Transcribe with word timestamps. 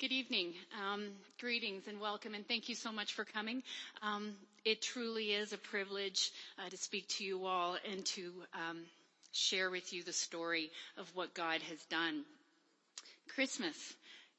Good 0.00 0.12
evening. 0.12 0.54
Um, 0.80 1.08
greetings 1.40 1.88
and 1.88 2.00
welcome, 2.00 2.32
and 2.34 2.46
thank 2.46 2.68
you 2.68 2.76
so 2.76 2.92
much 2.92 3.14
for 3.14 3.24
coming. 3.24 3.64
Um, 4.00 4.34
it 4.64 4.80
truly 4.80 5.32
is 5.32 5.52
a 5.52 5.58
privilege 5.58 6.30
uh, 6.56 6.68
to 6.70 6.76
speak 6.76 7.08
to 7.16 7.24
you 7.24 7.46
all 7.46 7.76
and 7.90 8.06
to 8.06 8.32
um, 8.54 8.78
share 9.32 9.70
with 9.70 9.92
you 9.92 10.04
the 10.04 10.12
story 10.12 10.70
of 10.98 11.10
what 11.16 11.34
God 11.34 11.62
has 11.62 11.82
done. 11.86 12.22
Christmas, 13.34 13.74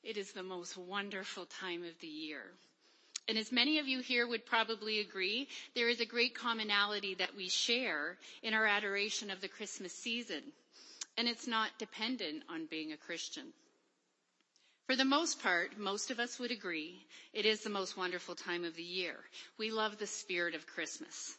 it 0.02 0.16
is 0.16 0.32
the 0.32 0.44
most 0.44 0.78
wonderful 0.78 1.46
time 1.60 1.84
of 1.84 2.00
the 2.00 2.08
year. 2.08 2.44
And 3.28 3.38
as 3.38 3.52
many 3.52 3.80
of 3.80 3.88
you 3.88 4.00
here 4.00 4.26
would 4.26 4.46
probably 4.46 5.02
agree, 5.02 5.50
there 5.76 5.90
is 5.90 6.00
a 6.00 6.06
great 6.06 6.34
commonality 6.36 7.16
that 7.16 7.36
we 7.36 7.50
share 7.50 8.16
in 8.44 8.54
our 8.54 8.66
adoration 8.66 9.30
of 9.30 9.42
the 9.42 9.50
Christmas 9.50 9.92
season. 9.92 10.42
And 11.18 11.28
it's 11.28 11.48
not 11.48 11.78
dependent 11.80 12.44
on 12.50 12.66
being 12.68 12.94
a 12.94 12.98
Christian. 12.98 13.48
For 14.90 14.96
the 14.96 15.06
most 15.06 15.44
part, 15.44 15.78
most 15.78 16.10
of 16.10 16.20
us 16.20 16.40
would 16.40 16.50
agree, 16.50 17.06
it 17.32 17.46
is 17.46 17.62
the 17.62 17.70
most 17.70 17.96
wonderful 17.96 18.34
time 18.34 18.66
of 18.66 18.76
the 18.76 18.82
year. 18.82 19.18
We 19.60 19.70
love 19.70 20.00
the 20.00 20.08
spirit 20.08 20.56
of 20.56 20.66
Christmas. 20.66 21.38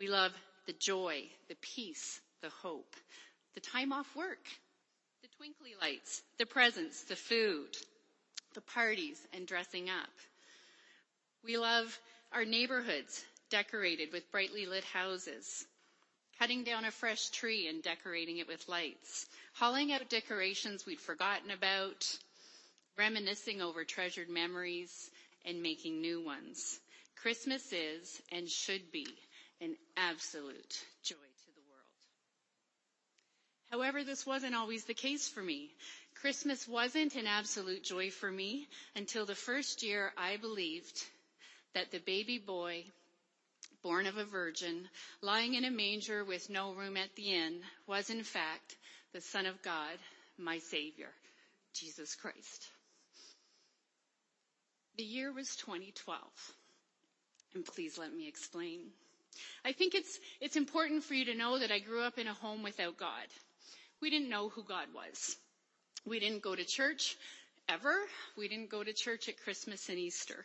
We 0.00 0.08
love 0.08 0.32
the 0.66 0.72
joy, 0.72 1.30
the 1.48 1.54
peace, 1.60 2.20
the 2.40 2.48
hope, 2.48 2.96
the 3.54 3.60
time 3.60 3.92
off 3.92 4.16
work, 4.16 4.44
the 5.22 5.28
twinkly 5.36 5.76
lights, 5.80 6.22
the 6.36 6.46
presents, 6.46 7.04
the 7.04 7.14
food, 7.14 7.76
the 8.54 8.60
parties 8.60 9.24
and 9.32 9.46
dressing 9.46 9.88
up. 9.88 10.10
We 11.44 11.58
love 11.58 11.96
our 12.32 12.44
neighborhoods 12.44 13.24
decorated 13.50 14.12
with 14.12 14.32
brightly 14.32 14.66
lit 14.66 14.82
houses, 14.82 15.64
cutting 16.40 16.64
down 16.64 16.84
a 16.84 16.90
fresh 16.90 17.28
tree 17.28 17.68
and 17.68 17.84
decorating 17.84 18.38
it 18.38 18.48
with 18.48 18.68
lights, 18.68 19.26
hauling 19.54 19.92
out 19.92 20.08
decorations 20.08 20.84
we'd 20.84 21.00
forgotten 21.00 21.52
about, 21.52 22.18
reminiscing 22.98 23.60
over 23.62 23.84
treasured 23.84 24.28
memories 24.28 25.10
and 25.44 25.62
making 25.62 26.00
new 26.00 26.22
ones. 26.22 26.78
Christmas 27.22 27.72
is 27.72 28.22
and 28.32 28.48
should 28.48 28.90
be 28.92 29.06
an 29.60 29.76
absolute 29.96 30.84
joy 31.02 31.14
to 31.14 31.50
the 31.54 31.60
world. 31.70 31.90
However, 33.70 34.04
this 34.04 34.24
wasn't 34.26 34.54
always 34.54 34.84
the 34.84 34.94
case 34.94 35.28
for 35.28 35.42
me. 35.42 35.70
Christmas 36.20 36.66
wasn't 36.66 37.14
an 37.14 37.26
absolute 37.26 37.84
joy 37.84 38.10
for 38.10 38.30
me 38.30 38.68
until 38.96 39.26
the 39.26 39.34
first 39.34 39.82
year 39.82 40.12
I 40.16 40.36
believed 40.38 41.02
that 41.74 41.90
the 41.90 42.00
baby 42.00 42.38
boy, 42.38 42.84
born 43.82 44.06
of 44.06 44.16
a 44.16 44.24
virgin, 44.24 44.88
lying 45.22 45.54
in 45.54 45.64
a 45.64 45.70
manger 45.70 46.24
with 46.24 46.50
no 46.50 46.72
room 46.72 46.96
at 46.96 47.14
the 47.16 47.32
inn, 47.32 47.60
was 47.86 48.10
in 48.10 48.22
fact 48.22 48.76
the 49.12 49.20
Son 49.20 49.46
of 49.46 49.62
God, 49.62 49.98
my 50.38 50.58
Savior, 50.58 51.10
Jesus 51.74 52.14
Christ. 52.14 52.68
The 54.96 55.04
year 55.04 55.32
was 55.32 55.56
2012. 55.56 56.20
And 57.54 57.64
please 57.64 57.98
let 57.98 58.12
me 58.14 58.28
explain. 58.28 58.80
I 59.64 59.72
think 59.72 59.94
it's, 59.94 60.18
it's 60.40 60.56
important 60.56 61.04
for 61.04 61.14
you 61.14 61.24
to 61.26 61.34
know 61.34 61.58
that 61.58 61.72
I 61.72 61.78
grew 61.78 62.02
up 62.02 62.18
in 62.18 62.26
a 62.26 62.34
home 62.34 62.62
without 62.62 62.96
God. 62.96 63.26
We 64.00 64.10
didn't 64.10 64.28
know 64.28 64.48
who 64.48 64.62
God 64.62 64.86
was. 64.94 65.36
We 66.06 66.20
didn't 66.20 66.42
go 66.42 66.54
to 66.54 66.64
church 66.64 67.16
ever. 67.68 67.94
We 68.36 68.48
didn't 68.48 68.70
go 68.70 68.82
to 68.82 68.92
church 68.92 69.28
at 69.28 69.42
Christmas 69.42 69.88
and 69.88 69.98
Easter. 69.98 70.44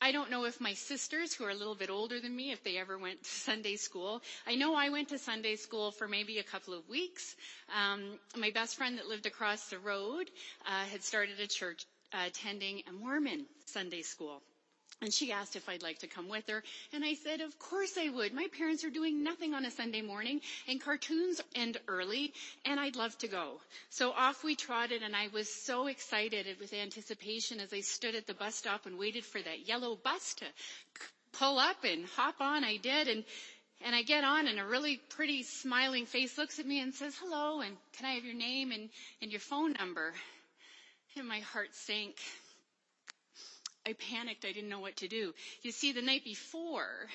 I 0.00 0.12
don't 0.12 0.30
know 0.30 0.44
if 0.44 0.60
my 0.60 0.74
sisters, 0.74 1.32
who 1.32 1.44
are 1.44 1.50
a 1.50 1.54
little 1.54 1.74
bit 1.74 1.88
older 1.88 2.20
than 2.20 2.36
me, 2.36 2.52
if 2.52 2.62
they 2.62 2.76
ever 2.76 2.98
went 2.98 3.22
to 3.22 3.30
Sunday 3.30 3.76
school. 3.76 4.20
I 4.46 4.54
know 4.54 4.74
I 4.74 4.90
went 4.90 5.08
to 5.08 5.18
Sunday 5.18 5.56
school 5.56 5.90
for 5.90 6.06
maybe 6.06 6.38
a 6.38 6.42
couple 6.42 6.74
of 6.74 6.86
weeks. 6.88 7.34
Um, 7.74 8.18
my 8.36 8.50
best 8.50 8.76
friend 8.76 8.98
that 8.98 9.06
lived 9.06 9.24
across 9.24 9.70
the 9.70 9.78
road 9.78 10.30
uh, 10.66 10.84
had 10.84 11.02
started 11.02 11.40
a 11.40 11.46
church 11.46 11.86
attending 12.12 12.82
a 12.88 12.92
Mormon 12.92 13.46
Sunday 13.64 14.02
school. 14.02 14.42
And 15.02 15.12
she 15.12 15.30
asked 15.30 15.56
if 15.56 15.68
I'd 15.68 15.82
like 15.82 15.98
to 15.98 16.06
come 16.06 16.28
with 16.28 16.46
her. 16.48 16.62
And 16.92 17.04
I 17.04 17.14
said, 17.14 17.42
of 17.42 17.58
course 17.58 17.98
I 17.98 18.08
would. 18.08 18.32
My 18.32 18.48
parents 18.56 18.82
are 18.82 18.90
doing 18.90 19.22
nothing 19.22 19.52
on 19.52 19.66
a 19.66 19.70
Sunday 19.70 20.00
morning 20.00 20.40
and 20.66 20.80
cartoons 20.80 21.42
end 21.54 21.78
early 21.86 22.32
and 22.64 22.80
I'd 22.80 22.96
love 22.96 23.16
to 23.18 23.28
go. 23.28 23.60
So 23.90 24.12
off 24.12 24.42
we 24.42 24.56
trotted 24.56 25.02
and 25.02 25.14
I 25.14 25.28
was 25.28 25.52
so 25.52 25.86
excited 25.86 26.46
with 26.58 26.72
anticipation 26.72 27.60
as 27.60 27.74
I 27.74 27.80
stood 27.80 28.14
at 28.14 28.26
the 28.26 28.32
bus 28.32 28.54
stop 28.54 28.86
and 28.86 28.98
waited 28.98 29.24
for 29.26 29.42
that 29.42 29.68
yellow 29.68 29.96
bus 29.96 30.34
to 30.36 30.46
pull 31.32 31.58
up 31.58 31.84
and 31.84 32.06
hop 32.16 32.36
on. 32.40 32.64
I 32.64 32.78
did 32.78 33.08
and 33.08 33.24
and 33.84 33.94
I 33.94 34.02
get 34.02 34.24
on 34.24 34.46
and 34.48 34.58
a 34.58 34.64
really 34.64 34.96
pretty 35.10 35.42
smiling 35.42 36.06
face 36.06 36.38
looks 36.38 36.58
at 36.58 36.64
me 36.66 36.80
and 36.80 36.94
says, 36.94 37.14
hello, 37.20 37.60
and 37.60 37.76
can 37.92 38.06
I 38.06 38.12
have 38.14 38.24
your 38.24 38.34
name 38.34 38.72
and, 38.72 38.88
and 39.20 39.30
your 39.30 39.40
phone 39.40 39.74
number? 39.74 40.14
And 41.16 41.28
my 41.28 41.40
heart 41.40 41.74
sank. 41.74 42.16
I 43.86 43.94
panicked. 43.94 44.44
I 44.44 44.52
didn't 44.52 44.68
know 44.68 44.80
what 44.80 44.96
to 44.96 45.08
do. 45.08 45.32
You 45.62 45.72
see, 45.72 45.92
the 45.92 46.02
night 46.02 46.24
before, 46.24 47.08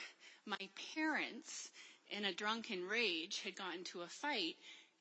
my 0.46 0.58
parents, 0.96 1.70
in 2.10 2.26
a 2.26 2.34
drunken 2.34 2.88
rage, 2.88 3.42
had 3.44 3.56
gotten 3.56 3.80
into 3.80 4.02
a 4.02 4.08
fight 4.08 4.56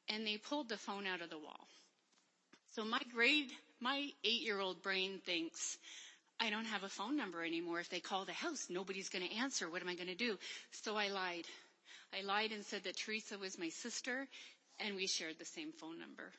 and 0.08 0.26
they 0.26 0.36
pulled 0.36 0.68
the 0.68 0.76
phone 0.76 1.06
out 1.06 1.22
of 1.22 1.30
the 1.30 1.38
wall. 1.38 1.68
So 2.74 2.84
my 2.84 3.00
grade, 3.14 3.50
my 3.80 4.10
eight 4.24 4.42
year 4.42 4.60
old 4.60 4.82
brain 4.82 5.20
thinks, 5.24 5.78
I 6.40 6.50
don't 6.50 6.64
have 6.66 6.82
a 6.82 6.88
phone 6.88 7.16
number 7.16 7.44
anymore. 7.44 7.80
If 7.80 7.88
they 7.90 8.00
call 8.00 8.24
the 8.24 8.32
house, 8.32 8.66
nobody's 8.70 9.08
going 9.08 9.28
to 9.28 9.34
answer. 9.36 9.68
What 9.68 9.82
am 9.82 9.88
I 9.88 9.94
going 9.94 10.08
to 10.08 10.14
do? 10.14 10.38
So 10.72 10.96
I 10.96 11.08
lied. 11.08 11.46
I 12.12 12.22
lied 12.22 12.52
and 12.52 12.64
said 12.64 12.84
that 12.84 12.96
Teresa 12.96 13.38
was 13.38 13.58
my 13.58 13.68
sister 13.68 14.26
and 14.80 14.96
we 14.96 15.06
shared 15.06 15.38
the 15.38 15.44
same 15.44 15.72
phone 15.72 15.98
number. 15.98 16.32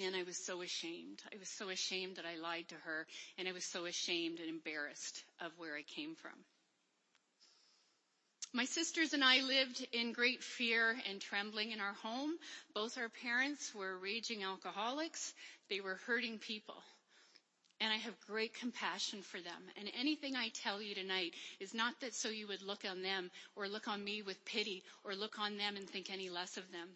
And 0.00 0.16
I 0.16 0.22
was 0.22 0.38
so 0.38 0.62
ashamed. 0.62 1.22
I 1.30 1.36
was 1.38 1.48
so 1.48 1.68
ashamed 1.68 2.16
that 2.16 2.24
I 2.24 2.36
lied 2.36 2.68
to 2.68 2.74
her 2.86 3.06
and 3.36 3.46
I 3.46 3.52
was 3.52 3.64
so 3.64 3.84
ashamed 3.84 4.40
and 4.40 4.48
embarrassed 4.48 5.22
of 5.40 5.52
where 5.58 5.76
I 5.76 5.82
came 5.82 6.14
from. 6.14 6.32
My 8.52 8.64
sisters 8.64 9.12
and 9.12 9.22
I 9.22 9.42
lived 9.42 9.86
in 9.92 10.12
great 10.12 10.42
fear 10.42 10.96
and 11.08 11.20
trembling 11.20 11.70
in 11.70 11.80
our 11.80 11.92
home. 11.92 12.32
Both 12.74 12.98
our 12.98 13.10
parents 13.10 13.74
were 13.74 13.98
raging 13.98 14.42
alcoholics. 14.42 15.34
They 15.68 15.80
were 15.80 16.00
hurting 16.06 16.38
people. 16.38 16.82
And 17.80 17.92
I 17.92 17.96
have 17.96 18.18
great 18.26 18.54
compassion 18.54 19.22
for 19.22 19.40
them. 19.40 19.62
And 19.78 19.90
anything 19.98 20.34
I 20.34 20.48
tell 20.48 20.82
you 20.82 20.94
tonight 20.94 21.34
is 21.60 21.74
not 21.74 22.00
that 22.00 22.14
so 22.14 22.28
you 22.28 22.48
would 22.48 22.62
look 22.62 22.84
on 22.90 23.02
them 23.02 23.30
or 23.54 23.68
look 23.68 23.86
on 23.86 24.02
me 24.02 24.22
with 24.22 24.44
pity 24.44 24.82
or 25.04 25.14
look 25.14 25.38
on 25.38 25.58
them 25.58 25.76
and 25.76 25.88
think 25.88 26.10
any 26.10 26.30
less 26.30 26.56
of 26.56 26.72
them. 26.72 26.88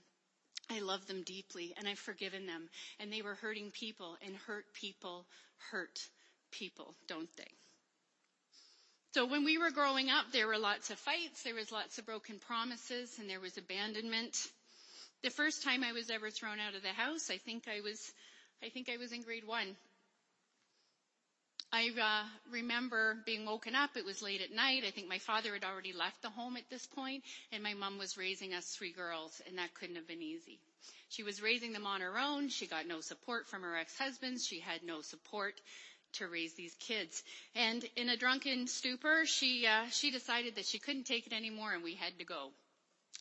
I 0.70 0.80
love 0.80 1.06
them 1.06 1.22
deeply 1.22 1.74
and 1.78 1.86
I've 1.86 1.98
forgiven 1.98 2.46
them. 2.46 2.68
And 3.00 3.12
they 3.12 3.22
were 3.22 3.34
hurting 3.34 3.70
people 3.70 4.16
and 4.24 4.36
hurt 4.36 4.64
people 4.74 5.26
hurt 5.70 5.98
people, 6.52 6.94
don't 7.08 7.34
they? 7.36 7.50
So 9.12 9.26
when 9.26 9.44
we 9.44 9.58
were 9.58 9.70
growing 9.70 10.10
up, 10.10 10.32
there 10.32 10.48
were 10.48 10.58
lots 10.58 10.90
of 10.90 10.98
fights, 10.98 11.42
there 11.44 11.54
was 11.54 11.70
lots 11.70 11.98
of 11.98 12.06
broken 12.06 12.40
promises, 12.48 13.16
and 13.20 13.30
there 13.30 13.38
was 13.38 13.56
abandonment. 13.56 14.36
The 15.22 15.30
first 15.30 15.62
time 15.62 15.84
I 15.84 15.92
was 15.92 16.10
ever 16.10 16.30
thrown 16.30 16.58
out 16.58 16.74
of 16.74 16.82
the 16.82 16.88
house, 16.88 17.30
I 17.30 17.38
think 17.38 17.68
I 17.68 17.80
was, 17.80 18.12
I 18.62 18.70
think 18.70 18.88
I 18.90 18.96
was 18.96 19.12
in 19.12 19.22
grade 19.22 19.46
one. 19.46 19.76
I 21.76 21.90
uh, 22.00 22.22
remember 22.52 23.16
being 23.26 23.44
woken 23.44 23.74
up. 23.74 23.96
It 23.96 24.04
was 24.04 24.22
late 24.22 24.40
at 24.40 24.52
night. 24.52 24.84
I 24.86 24.92
think 24.92 25.08
my 25.08 25.18
father 25.18 25.52
had 25.54 25.64
already 25.64 25.92
left 25.92 26.22
the 26.22 26.30
home 26.30 26.56
at 26.56 26.70
this 26.70 26.86
point, 26.86 27.24
and 27.50 27.64
my 27.64 27.74
mom 27.74 27.98
was 27.98 28.16
raising 28.16 28.54
us 28.54 28.76
three 28.76 28.92
girls, 28.92 29.42
and 29.48 29.58
that 29.58 29.74
couldn't 29.74 29.96
have 29.96 30.06
been 30.06 30.22
easy. 30.22 30.60
She 31.08 31.24
was 31.24 31.42
raising 31.42 31.72
them 31.72 31.84
on 31.84 32.00
her 32.00 32.16
own. 32.16 32.48
She 32.48 32.68
got 32.68 32.86
no 32.86 33.00
support 33.00 33.48
from 33.48 33.62
her 33.62 33.76
ex-husbands. 33.76 34.46
She 34.46 34.60
had 34.60 34.84
no 34.84 35.00
support 35.00 35.60
to 36.12 36.28
raise 36.28 36.54
these 36.54 36.76
kids. 36.78 37.24
And 37.56 37.84
in 37.96 38.08
a 38.08 38.16
drunken 38.16 38.68
stupor, 38.68 39.26
she 39.26 39.66
uh, 39.66 39.86
she 39.90 40.12
decided 40.12 40.54
that 40.54 40.66
she 40.66 40.78
couldn't 40.78 41.06
take 41.08 41.26
it 41.26 41.32
anymore, 41.32 41.72
and 41.74 41.82
we 41.82 41.94
had 41.96 42.16
to 42.20 42.24
go. 42.24 42.50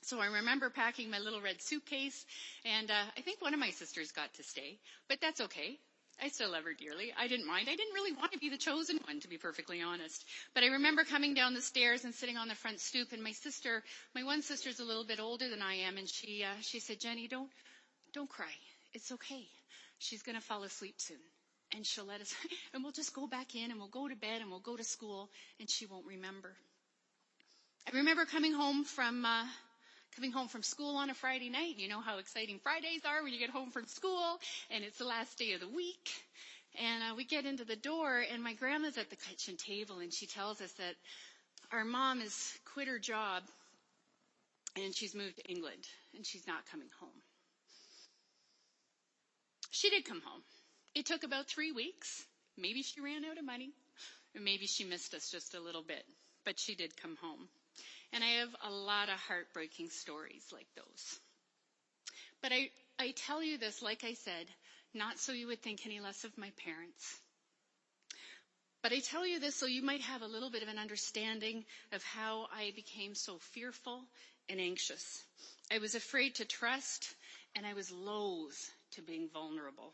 So 0.04 0.20
I 0.20 0.28
remember 0.28 0.70
packing 0.70 1.10
my 1.10 1.18
little 1.18 1.42
red 1.42 1.60
suitcase, 1.60 2.24
and 2.66 2.92
uh, 2.92 3.04
I 3.18 3.22
think 3.22 3.42
one 3.42 3.56
of 3.56 3.60
my 3.60 3.72
sisters 3.72 4.12
got 4.12 4.32
to 4.36 4.44
stay, 4.44 4.78
but 5.10 5.20
that's 5.22 5.42
okay. 5.42 5.80
I 6.22 6.30
still 6.30 6.52
love 6.52 6.64
her 6.64 6.74
dearly. 6.74 7.14
I 7.18 7.28
didn't 7.28 7.48
mind. 7.48 7.68
I 7.70 7.76
didn't 7.76 7.94
really 7.94 8.14
want 8.14 8.32
to 8.34 8.40
be 8.40 8.50
the 8.50 8.58
chosen 8.58 9.00
one, 9.06 9.20
to 9.22 9.28
be 9.28 9.38
perfectly 9.38 9.82
honest. 9.82 10.26
But 10.54 10.64
I 10.64 10.68
remember 10.68 11.04
coming 11.04 11.34
down 11.34 11.54
the 11.54 11.62
stairs 11.62 12.06
and 12.06 12.14
sitting 12.14 12.38
on 12.38 12.48
the 12.48 12.56
front 12.56 12.80
stoop, 12.80 13.12
and 13.12 13.24
my 13.24 13.32
sister, 13.32 13.84
my 14.16 14.24
one 14.24 14.42
sister's 14.42 14.80
a 14.80 14.86
little 14.86 15.04
bit 15.06 15.20
older 15.20 15.50
than 15.50 15.62
I 15.62 15.76
am, 15.76 15.98
and 15.98 16.08
she, 16.08 16.44
uh, 16.44 16.62
she 16.62 16.80
said, 16.80 17.00
Jenny, 17.00 17.28
don't, 17.28 17.50
don't 18.14 18.30
cry. 18.30 18.54
It's 18.94 19.12
okay. 19.12 19.46
She's 20.00 20.22
gonna 20.24 20.42
fall 20.42 20.64
asleep 20.64 20.96
soon. 20.98 21.18
And 21.76 21.86
she'll 21.86 22.06
let 22.06 22.22
us, 22.22 22.34
and 22.74 22.84
we'll 22.84 22.92
just 22.94 23.14
go 23.14 23.28
back 23.28 23.56
in 23.56 23.72
and 23.72 23.80
we'll 23.80 23.90
go 23.90 24.08
to 24.08 24.16
bed 24.16 24.42
and 24.42 24.50
we'll 24.50 24.60
go 24.60 24.78
to 24.78 24.84
school, 24.84 25.30
and 25.60 25.70
she 25.70 25.86
won't 25.86 26.06
remember. 26.06 26.56
I 27.92 27.98
remember 27.98 28.26
coming 28.26 28.54
home 28.54 28.84
from, 28.86 29.26
uh, 29.26 29.46
coming 30.16 30.32
home 30.32 30.48
from 30.48 30.64
school 30.64 30.98
on 30.98 31.10
a 31.10 31.14
Friday 31.14 31.50
night. 31.50 31.76
You 31.78 31.90
know 31.90 32.02
how 32.02 32.18
exciting 32.20 32.60
Fridays 32.60 33.02
are 33.06 33.24
when 33.24 33.34
you 33.34 33.40
get 33.40 33.50
home 33.50 33.72
from 33.72 33.88
school 33.88 34.40
and 34.72 34.84
it's 34.84 34.98
the 34.98 35.06
last 35.06 35.38
day 35.38 35.54
of 35.54 35.60
the 35.62 35.68
week. 35.70 36.12
And 36.80 37.04
uh, 37.04 37.16
we 37.16 37.24
get 37.26 37.46
into 37.46 37.66
the 37.66 37.76
door 37.76 38.24
and 38.32 38.44
my 38.44 38.54
grandma's 38.54 38.98
at 38.98 39.10
the 39.10 39.16
kitchen 39.16 39.56
table 39.58 40.00
and 40.00 40.14
she 40.14 40.26
tells 40.28 40.62
us 40.62 40.72
that 40.74 40.96
our 41.72 41.86
mom 41.86 42.20
has 42.20 42.54
quit 42.74 42.88
her 42.88 43.00
job 43.00 43.44
and 44.76 44.94
she's 44.96 45.16
moved 45.16 45.38
to 45.38 45.52
England 45.52 45.88
and 46.16 46.26
she's 46.26 46.48
not 46.48 46.66
coming 46.72 46.90
home. 47.00 47.22
She 49.72 49.90
did 49.90 50.06
come 50.06 50.22
home. 50.24 50.42
It 50.96 51.06
took 51.08 51.24
about 51.24 51.48
three 51.48 51.72
weeks. 51.72 52.24
Maybe 52.58 52.84
she 52.84 53.02
ran 53.02 53.26
out 53.26 53.40
of 53.40 53.46
money, 53.46 53.72
or 54.36 54.42
maybe 54.42 54.68
she 54.68 54.84
missed 54.84 55.16
us 55.16 55.32
just 55.32 55.56
a 55.56 55.60
little 55.60 55.82
bit, 55.82 56.06
but 56.46 56.60
she 56.60 56.76
did 56.76 56.96
come 56.96 57.18
home. 57.20 57.48
And 58.14 58.24
I 58.24 58.28
have 58.42 58.56
a 58.64 58.70
lot 58.72 59.10
of 59.10 59.16
heartbreaking 59.16 59.90
stories 59.90 60.46
like 60.54 60.68
those. 60.76 61.20
But 62.42 62.54
I, 62.54 62.70
I 63.00 63.12
tell 63.12 63.44
you 63.44 63.58
this, 63.58 63.82
like 63.82 64.04
I 64.04 64.14
said, 64.14 64.46
not 64.94 65.18
so 65.20 65.32
you 65.32 65.48
would 65.48 65.62
think 65.62 65.86
any 65.86 66.00
less 66.00 66.24
of 66.24 66.38
my 66.38 66.52
parents. 66.64 67.20
But 68.84 68.92
I 68.92 69.00
tell 69.00 69.26
you 69.26 69.40
this 69.40 69.56
so 69.56 69.66
you 69.66 69.82
might 69.82 70.02
have 70.02 70.22
a 70.22 70.28
little 70.28 70.50
bit 70.52 70.62
of 70.62 70.68
an 70.70 70.78
understanding 70.78 71.66
of 71.92 72.04
how 72.04 72.48
I 72.54 72.74
became 72.76 73.16
so 73.16 73.40
fearful 73.40 74.04
and 74.50 74.60
anxious. 74.60 75.24
I 75.72 75.80
was 75.80 75.96
afraid 75.96 76.36
to 76.36 76.46
trust 76.46 77.16
and 77.56 77.66
I 77.66 77.74
was 77.74 77.92
loath 77.92 78.72
to 78.92 79.02
being 79.02 79.30
vulnerable. 79.30 79.94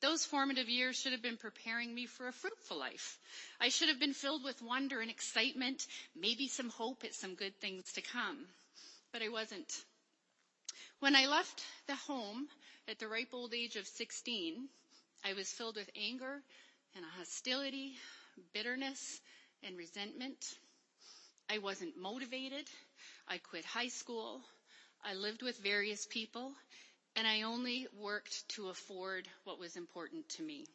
Those 0.00 0.26
formative 0.26 0.68
years 0.68 0.96
should 1.00 1.12
have 1.12 1.22
been 1.22 1.38
preparing 1.38 1.94
me 1.94 2.06
for 2.06 2.28
a 2.28 2.32
fruitful 2.32 2.78
life. 2.78 3.18
I 3.60 3.70
should 3.70 3.88
have 3.88 3.98
been 3.98 4.12
filled 4.12 4.44
with 4.44 4.60
wonder 4.60 5.00
and 5.00 5.10
excitement, 5.10 5.86
maybe 6.14 6.48
some 6.48 6.68
hope 6.68 7.02
at 7.04 7.14
some 7.14 7.34
good 7.34 7.58
things 7.60 7.92
to 7.92 8.02
come. 8.02 8.46
But 9.12 9.22
I 9.22 9.30
wasn't. 9.30 9.72
When 11.00 11.16
I 11.16 11.26
left 11.26 11.62
the 11.86 11.94
home 11.94 12.48
at 12.88 12.98
the 12.98 13.08
ripe 13.08 13.32
old 13.32 13.54
age 13.54 13.76
of 13.76 13.86
16, 13.86 14.68
I 15.24 15.32
was 15.32 15.50
filled 15.50 15.76
with 15.76 15.90
anger 15.96 16.42
and 16.94 17.04
hostility, 17.18 17.96
bitterness, 18.52 19.20
and 19.62 19.78
resentment. 19.78 20.58
I 21.48 21.58
wasn't 21.58 21.96
motivated. 21.96 22.68
I 23.28 23.38
quit 23.38 23.64
high 23.64 23.88
school. 23.88 24.42
I 25.04 25.14
lived 25.14 25.42
with 25.42 25.56
various 25.58 26.06
people 26.06 26.52
and 27.16 27.26
I 27.26 27.42
only 27.42 27.88
worked 27.98 28.46
to 28.50 28.68
afford 28.68 29.26
what 29.44 29.58
was 29.58 29.76
important 29.76 30.28
to 30.30 30.42
me. 30.42 30.66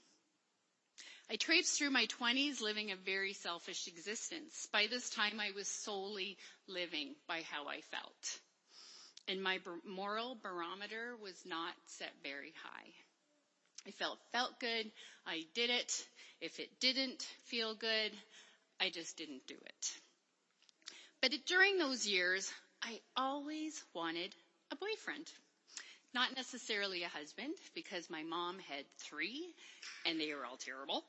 I 1.29 1.35
traipsed 1.35 1.77
through 1.77 1.91
my 1.91 2.07
20s 2.07 2.59
living 2.61 2.91
a 2.91 2.95
very 2.95 3.33
selfish 3.33 3.88
existence. 3.88 4.67
By 4.73 4.88
this 4.88 5.09
time, 5.11 5.39
I 5.39 5.51
was 5.55 5.67
solely 5.67 6.38
living 6.67 7.15
by 7.27 7.43
how 7.49 7.67
I 7.67 7.81
felt. 7.81 8.39
And 9.27 9.41
my 9.41 9.59
moral 9.88 10.35
barometer 10.41 11.15
was 11.21 11.35
not 11.45 11.73
set 11.85 12.11
very 12.23 12.53
high. 12.63 12.89
I 13.87 13.91
felt, 13.91 14.17
felt 14.31 14.59
good. 14.59 14.91
I 15.25 15.44
did 15.53 15.69
it. 15.69 16.05
If 16.41 16.59
it 16.59 16.79
didn't 16.79 17.21
feel 17.45 17.75
good, 17.75 18.11
I 18.79 18.89
just 18.89 19.15
didn't 19.15 19.47
do 19.47 19.53
it. 19.53 19.91
But 21.21 21.31
during 21.45 21.77
those 21.77 22.07
years, 22.07 22.51
I 22.81 22.99
always 23.15 23.81
wanted 23.94 24.35
a 24.71 24.75
boyfriend. 24.75 25.31
Not 26.13 26.35
necessarily 26.35 27.03
a 27.03 27.07
husband, 27.07 27.53
because 27.73 28.09
my 28.09 28.23
mom 28.23 28.57
had 28.69 28.85
three, 28.99 29.45
and 30.05 30.19
they 30.19 30.33
were 30.33 30.45
all 30.45 30.57
terrible. 30.57 31.03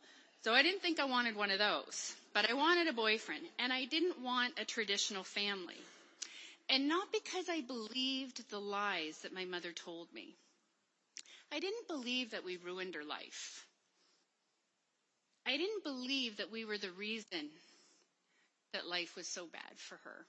So 0.44 0.52
I 0.52 0.62
didn't 0.62 0.80
think 0.80 1.00
I 1.00 1.04
wanted 1.04 1.36
one 1.36 1.50
of 1.50 1.58
those. 1.58 2.14
But 2.34 2.48
I 2.48 2.54
wanted 2.54 2.86
a 2.88 2.92
boyfriend, 2.92 3.42
and 3.58 3.72
I 3.72 3.84
didn't 3.84 4.20
want 4.22 4.58
a 4.60 4.64
traditional 4.64 5.24
family. 5.24 5.80
And 6.68 6.88
not 6.88 7.08
because 7.12 7.48
I 7.48 7.60
believed 7.62 8.48
the 8.50 8.60
lies 8.60 9.18
that 9.22 9.34
my 9.34 9.44
mother 9.44 9.72
told 9.72 10.08
me. 10.14 10.34
I 11.52 11.58
didn't 11.60 11.88
believe 11.88 12.30
that 12.30 12.44
we 12.44 12.56
ruined 12.56 12.94
her 12.94 13.04
life. 13.04 13.66
I 15.46 15.56
didn't 15.56 15.84
believe 15.84 16.36
that 16.36 16.52
we 16.52 16.64
were 16.64 16.78
the 16.78 16.92
reason 16.92 17.50
that 18.72 18.86
life 18.86 19.16
was 19.16 19.26
so 19.26 19.46
bad 19.46 19.76
for 19.76 19.96
her. 20.04 20.26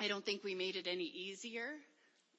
I 0.00 0.08
don't 0.08 0.24
think 0.24 0.42
we 0.42 0.54
made 0.54 0.76
it 0.76 0.86
any 0.86 1.04
easier, 1.04 1.68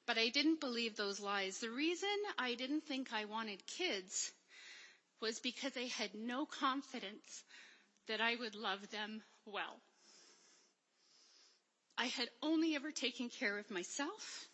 but 0.06 0.18
I 0.18 0.28
didn't 0.28 0.60
believe 0.60 0.96
those 0.96 1.20
lies. 1.20 1.58
The 1.58 1.70
reason 1.70 2.08
I 2.38 2.54
didn't 2.54 2.82
think 2.82 3.12
I 3.12 3.24
wanted 3.24 3.66
kids 3.66 4.32
was 5.20 5.40
because 5.40 5.76
I 5.76 5.88
had 5.98 6.14
no 6.14 6.46
confidence 6.46 7.44
that 8.08 8.20
I 8.20 8.36
would 8.36 8.54
love 8.54 8.90
them 8.90 9.22
well. 9.46 9.80
I 11.98 12.06
had 12.06 12.28
only 12.42 12.76
ever 12.76 12.92
taken 12.92 13.28
care 13.30 13.58
of 13.58 13.70
myself 13.70 14.46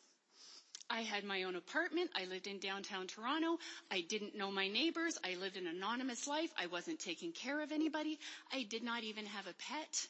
I 0.91 1.01
had 1.03 1.25
my 1.25 1.45
own 1.45 1.57
apartment. 1.57 2.11
I 2.15 2.27
lived 2.27 2.47
in 2.47 2.59
downtown 2.59 3.07
Toronto. 3.07 3.59
I 3.91 4.03
didn't 4.03 4.37
know 4.37 4.51
my 4.51 4.69
neighbors. 4.69 5.19
I 5.25 5.37
lived 5.37 5.57
an 5.57 5.67
anonymous 5.67 6.27
life. 6.27 6.51
I 6.59 6.67
wasn't 6.67 6.99
taking 6.99 7.33
care 7.33 7.63
of 7.63 7.73
anybody. 7.73 8.19
I 8.53 8.65
did 8.65 8.83
not 8.83 9.03
even 9.03 9.25
have 9.25 9.47
a 9.47 9.55
pet. 9.55 10.07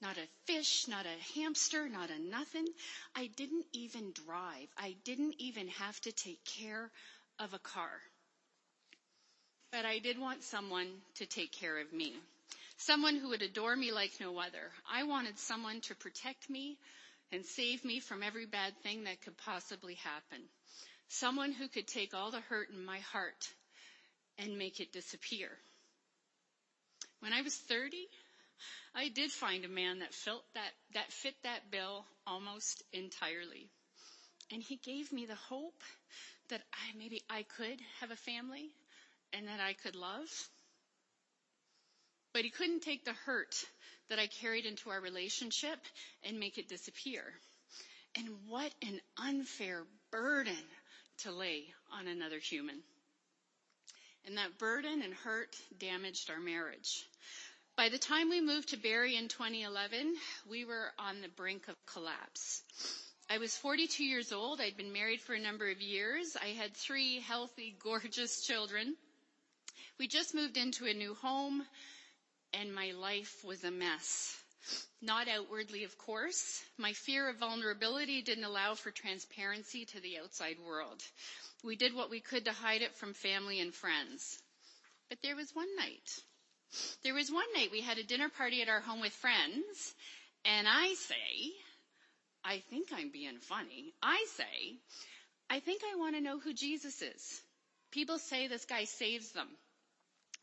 Not 0.00 0.16
a 0.16 0.28
fish, 0.46 0.86
not 0.86 1.06
a 1.06 1.34
hamster, 1.34 1.88
not 1.88 2.10
a 2.10 2.18
nothing. 2.18 2.66
I 3.16 3.26
didn't 3.26 3.66
even 3.72 4.12
drive. 4.12 4.68
I 4.76 4.96
didn't 5.04 5.34
even 5.38 5.68
have 5.68 6.00
to 6.02 6.12
take 6.12 6.44
care 6.44 6.90
of 7.38 7.52
a 7.52 7.58
car. 7.58 7.90
But 9.72 9.84
I 9.84 9.98
did 9.98 10.18
want 10.18 10.44
someone 10.44 10.88
to 11.16 11.26
take 11.26 11.52
care 11.52 11.78
of 11.78 11.92
me. 11.92 12.14
Someone 12.76 13.16
who 13.16 13.30
would 13.30 13.42
adore 13.42 13.74
me 13.74 13.90
like 13.90 14.12
no 14.20 14.38
other. 14.38 14.70
I 14.90 15.02
wanted 15.02 15.38
someone 15.38 15.80
to 15.82 15.96
protect 15.96 16.48
me 16.48 16.78
and 17.32 17.44
save 17.44 17.84
me 17.84 17.98
from 18.00 18.22
every 18.22 18.46
bad 18.46 18.74
thing 18.82 19.04
that 19.04 19.20
could 19.20 19.36
possibly 19.38 19.94
happen. 19.94 20.42
Someone 21.08 21.52
who 21.52 21.68
could 21.68 21.88
take 21.88 22.14
all 22.14 22.30
the 22.30 22.40
hurt 22.40 22.70
in 22.70 22.84
my 22.84 23.00
heart 23.00 23.48
and 24.38 24.58
make 24.58 24.78
it 24.78 24.92
disappear. 24.92 25.50
When 27.20 27.32
I 27.32 27.42
was 27.42 27.56
30, 27.56 28.06
I 28.94 29.08
did 29.08 29.30
find 29.30 29.64
a 29.64 29.68
man 29.68 30.00
that 30.00 30.14
felt 30.14 30.44
that, 30.54 30.72
that 30.94 31.12
fit 31.12 31.34
that 31.42 31.70
bill 31.70 32.04
almost 32.26 32.82
entirely. 32.92 33.68
And 34.50 34.62
he 34.62 34.76
gave 34.76 35.12
me 35.12 35.26
the 35.26 35.34
hope 35.34 35.82
that 36.48 36.62
I, 36.72 36.96
maybe 36.96 37.22
I 37.28 37.42
could 37.42 37.78
have 38.00 38.10
a 38.10 38.16
family 38.16 38.70
and 39.32 39.46
that 39.48 39.60
I 39.60 39.74
could 39.74 39.94
love. 39.96 40.28
But 42.32 42.44
he 42.44 42.50
couldn't 42.50 42.80
take 42.80 43.04
the 43.04 43.12
hurt 43.12 43.54
that 44.08 44.18
I 44.18 44.26
carried 44.26 44.64
into 44.64 44.90
our 44.90 45.00
relationship 45.00 45.78
and 46.24 46.40
make 46.40 46.58
it 46.58 46.68
disappear. 46.68 47.22
And 48.16 48.28
what 48.48 48.72
an 48.82 49.00
unfair 49.18 49.84
burden 50.10 50.56
to 51.18 51.32
lay 51.32 51.64
on 51.92 52.06
another 52.06 52.38
human. 52.38 52.80
And 54.26 54.36
that 54.38 54.58
burden 54.58 55.02
and 55.02 55.14
hurt 55.14 55.56
damaged 55.78 56.30
our 56.30 56.40
marriage. 56.40 57.04
By 57.78 57.88
the 57.90 57.96
time 57.96 58.28
we 58.28 58.40
moved 58.40 58.70
to 58.70 58.76
Barrie 58.76 59.14
in 59.14 59.28
2011, 59.28 60.16
we 60.50 60.64
were 60.64 60.90
on 60.98 61.20
the 61.20 61.28
brink 61.28 61.68
of 61.68 61.76
collapse. 61.86 62.64
I 63.30 63.38
was 63.38 63.56
42 63.56 64.02
years 64.02 64.32
old. 64.32 64.60
I'd 64.60 64.76
been 64.76 64.92
married 64.92 65.20
for 65.20 65.34
a 65.34 65.40
number 65.40 65.70
of 65.70 65.80
years. 65.80 66.36
I 66.36 66.48
had 66.48 66.74
three 66.74 67.20
healthy, 67.20 67.76
gorgeous 67.84 68.44
children. 68.44 68.96
We 69.96 70.08
just 70.08 70.34
moved 70.34 70.56
into 70.56 70.86
a 70.86 70.92
new 70.92 71.14
home 71.14 71.64
and 72.52 72.74
my 72.74 72.90
life 72.90 73.44
was 73.44 73.62
a 73.62 73.70
mess. 73.70 74.36
Not 75.00 75.28
outwardly, 75.28 75.84
of 75.84 75.96
course. 75.98 76.64
My 76.78 76.92
fear 76.94 77.28
of 77.28 77.36
vulnerability 77.36 78.22
didn't 78.22 78.42
allow 78.42 78.74
for 78.74 78.90
transparency 78.90 79.84
to 79.84 80.00
the 80.00 80.18
outside 80.18 80.56
world. 80.66 81.00
We 81.62 81.76
did 81.76 81.94
what 81.94 82.10
we 82.10 82.18
could 82.18 82.44
to 82.46 82.52
hide 82.52 82.82
it 82.82 82.96
from 82.96 83.14
family 83.14 83.60
and 83.60 83.72
friends. 83.72 84.42
But 85.08 85.18
there 85.22 85.36
was 85.36 85.54
one 85.54 85.76
night. 85.76 86.24
There 87.02 87.14
was 87.14 87.30
one 87.30 87.46
night 87.54 87.70
we 87.72 87.80
had 87.80 87.98
a 87.98 88.04
dinner 88.04 88.28
party 88.28 88.62
at 88.62 88.68
our 88.68 88.80
home 88.80 89.00
with 89.00 89.12
friends, 89.12 89.94
and 90.44 90.66
I 90.68 90.94
say, 90.94 91.52
I 92.44 92.62
think 92.70 92.88
I'm 92.92 93.10
being 93.10 93.38
funny. 93.40 93.92
I 94.02 94.24
say, 94.36 94.78
I 95.50 95.60
think 95.60 95.82
I 95.84 95.96
want 95.96 96.14
to 96.14 96.20
know 96.22 96.38
who 96.38 96.52
Jesus 96.52 97.02
is. 97.02 97.42
People 97.90 98.18
say 98.18 98.46
this 98.46 98.64
guy 98.64 98.84
saves 98.84 99.32
them. 99.32 99.48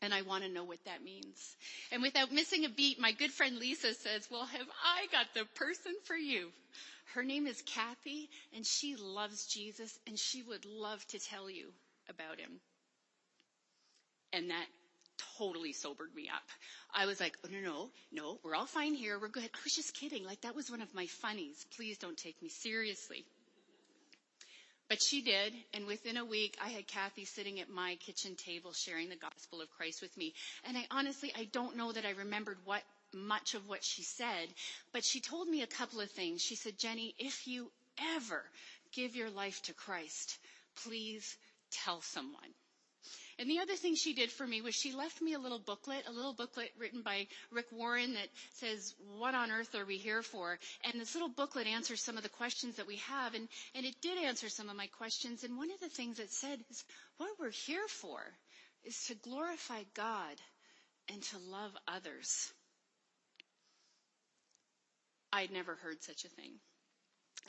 And 0.02 0.12
I 0.12 0.22
want 0.22 0.44
to 0.44 0.50
know 0.50 0.64
what 0.64 0.84
that 0.84 1.02
means. 1.02 1.56
And 1.90 2.02
without 2.02 2.30
missing 2.30 2.66
a 2.66 2.68
beat, 2.68 3.00
my 3.00 3.12
good 3.12 3.30
friend 3.30 3.56
Lisa 3.56 3.94
says, 3.94 4.28
well, 4.30 4.44
have 4.44 4.68
I 4.84 5.06
got 5.10 5.26
the 5.32 5.46
person 5.54 5.92
for 6.04 6.14
you? 6.14 6.50
Her 7.14 7.22
name 7.22 7.46
is 7.46 7.62
Kathy 7.62 8.28
and 8.54 8.66
she 8.66 8.96
loves 8.96 9.46
Jesus 9.46 9.98
and 10.06 10.18
she 10.18 10.42
would 10.42 10.66
love 10.66 11.04
to 11.08 11.18
tell 11.18 11.48
you 11.48 11.68
about 12.10 12.38
him. 12.38 12.60
And 14.34 14.50
that 14.50 14.66
totally 15.38 15.72
sobered 15.72 16.14
me 16.14 16.28
up. 16.28 16.42
I 16.94 17.06
was 17.06 17.20
like, 17.20 17.36
oh, 17.44 17.48
no, 17.52 17.60
no, 17.60 17.90
no, 18.12 18.38
we're 18.42 18.54
all 18.54 18.66
fine 18.66 18.94
here. 18.94 19.18
We're 19.18 19.28
good. 19.28 19.44
I 19.44 19.58
was 19.64 19.74
just 19.74 19.94
kidding. 19.94 20.24
Like 20.24 20.40
that 20.42 20.54
was 20.56 20.70
one 20.70 20.82
of 20.82 20.94
my 20.94 21.06
funnies. 21.06 21.66
Please 21.76 21.98
don't 21.98 22.16
take 22.16 22.40
me 22.42 22.48
seriously. 22.48 23.24
But 24.88 25.02
she 25.02 25.20
did, 25.20 25.52
and 25.74 25.86
within 25.86 26.16
a 26.16 26.24
week, 26.24 26.56
I 26.64 26.68
had 26.68 26.86
Kathy 26.86 27.24
sitting 27.24 27.58
at 27.58 27.68
my 27.68 27.96
kitchen 27.96 28.36
table 28.36 28.72
sharing 28.72 29.08
the 29.08 29.16
gospel 29.16 29.60
of 29.60 29.70
Christ 29.70 30.00
with 30.00 30.16
me. 30.16 30.32
And 30.64 30.78
I 30.78 30.86
honestly, 30.92 31.32
I 31.36 31.44
don't 31.50 31.76
know 31.76 31.90
that 31.90 32.06
I 32.06 32.10
remembered 32.10 32.58
what 32.64 32.82
much 33.12 33.54
of 33.54 33.68
what 33.68 33.82
she 33.82 34.02
said, 34.02 34.48
but 34.92 35.02
she 35.04 35.20
told 35.20 35.48
me 35.48 35.62
a 35.62 35.66
couple 35.66 36.00
of 36.00 36.10
things. 36.10 36.40
She 36.40 36.54
said, 36.54 36.78
Jenny, 36.78 37.14
if 37.18 37.48
you 37.48 37.70
ever 38.14 38.44
give 38.92 39.16
your 39.16 39.30
life 39.30 39.60
to 39.62 39.74
Christ, 39.74 40.38
please 40.84 41.36
tell 41.72 42.00
someone. 42.00 42.54
And 43.38 43.50
the 43.50 43.58
other 43.58 43.74
thing 43.76 43.94
she 43.94 44.14
did 44.14 44.30
for 44.32 44.46
me 44.46 44.62
was 44.62 44.74
she 44.74 44.92
left 44.92 45.20
me 45.20 45.34
a 45.34 45.38
little 45.38 45.58
booklet, 45.58 46.04
a 46.06 46.12
little 46.12 46.32
booklet 46.32 46.72
written 46.78 47.02
by 47.02 47.26
Rick 47.50 47.66
Warren 47.70 48.14
that 48.14 48.28
says, 48.54 48.94
what 49.18 49.34
on 49.34 49.50
earth 49.50 49.74
are 49.74 49.84
we 49.84 49.98
here 49.98 50.22
for? 50.22 50.58
And 50.84 50.98
this 51.00 51.14
little 51.14 51.28
booklet 51.28 51.66
answers 51.66 52.02
some 52.02 52.16
of 52.16 52.22
the 52.22 52.30
questions 52.30 52.76
that 52.76 52.86
we 52.86 52.96
have. 52.96 53.34
And, 53.34 53.46
and 53.74 53.84
it 53.84 54.00
did 54.00 54.16
answer 54.16 54.48
some 54.48 54.70
of 54.70 54.76
my 54.76 54.86
questions. 54.86 55.44
And 55.44 55.58
one 55.58 55.70
of 55.70 55.80
the 55.80 55.88
things 55.90 56.18
it 56.18 56.32
said 56.32 56.60
is, 56.70 56.82
what 57.18 57.38
we're 57.38 57.50
here 57.50 57.86
for 57.88 58.20
is 58.84 59.06
to 59.08 59.14
glorify 59.14 59.82
God 59.94 60.40
and 61.12 61.22
to 61.24 61.38
love 61.50 61.72
others. 61.86 62.50
I'd 65.30 65.52
never 65.52 65.74
heard 65.74 66.02
such 66.02 66.24
a 66.24 66.28
thing. 66.28 66.52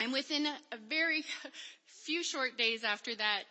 And 0.00 0.12
within 0.12 0.44
a, 0.44 0.56
a 0.72 0.76
very 0.88 1.24
few 2.04 2.22
short 2.22 2.58
days 2.58 2.84
after 2.84 3.14
that 3.14 3.44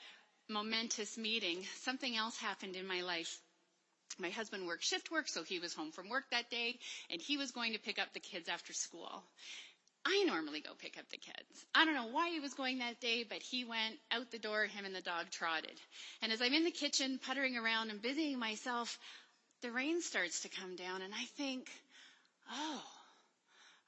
momentous 0.49 1.17
meeting, 1.17 1.63
something 1.81 2.15
else 2.15 2.37
happened 2.37 2.75
in 2.75 2.87
my 2.87 3.01
life. 3.01 3.39
My 4.19 4.29
husband 4.29 4.65
worked 4.65 4.83
shift 4.83 5.11
work, 5.11 5.27
so 5.27 5.43
he 5.43 5.59
was 5.59 5.73
home 5.73 5.91
from 5.91 6.09
work 6.09 6.23
that 6.31 6.49
day, 6.49 6.79
and 7.09 7.21
he 7.21 7.37
was 7.37 7.51
going 7.51 7.73
to 7.73 7.79
pick 7.79 7.99
up 7.99 8.13
the 8.13 8.19
kids 8.19 8.49
after 8.49 8.73
school. 8.73 9.23
I 10.05 10.23
normally 10.25 10.61
go 10.61 10.71
pick 10.79 10.97
up 10.97 11.09
the 11.09 11.17
kids. 11.17 11.65
I 11.75 11.83
don't 11.83 11.93
know 11.93 12.07
why 12.07 12.29
he 12.29 12.39
was 12.39 12.53
going 12.53 12.77
that 12.77 13.01
day, 13.01 13.25
but 13.27 13.39
he 13.39 13.65
went 13.65 13.95
out 14.11 14.31
the 14.31 14.39
door, 14.39 14.63
him 14.63 14.85
and 14.85 14.95
the 14.95 15.01
dog 15.01 15.29
trotted. 15.31 15.77
And 16.21 16.31
as 16.31 16.41
I'm 16.41 16.53
in 16.53 16.63
the 16.63 16.71
kitchen 16.71 17.19
puttering 17.21 17.57
around 17.57 17.89
and 17.89 18.01
busying 18.01 18.39
myself, 18.39 18.97
the 19.61 19.71
rain 19.71 20.01
starts 20.01 20.41
to 20.41 20.49
come 20.49 20.77
down 20.77 21.01
and 21.01 21.13
I 21.13 21.25
think, 21.35 21.69
oh, 22.53 22.83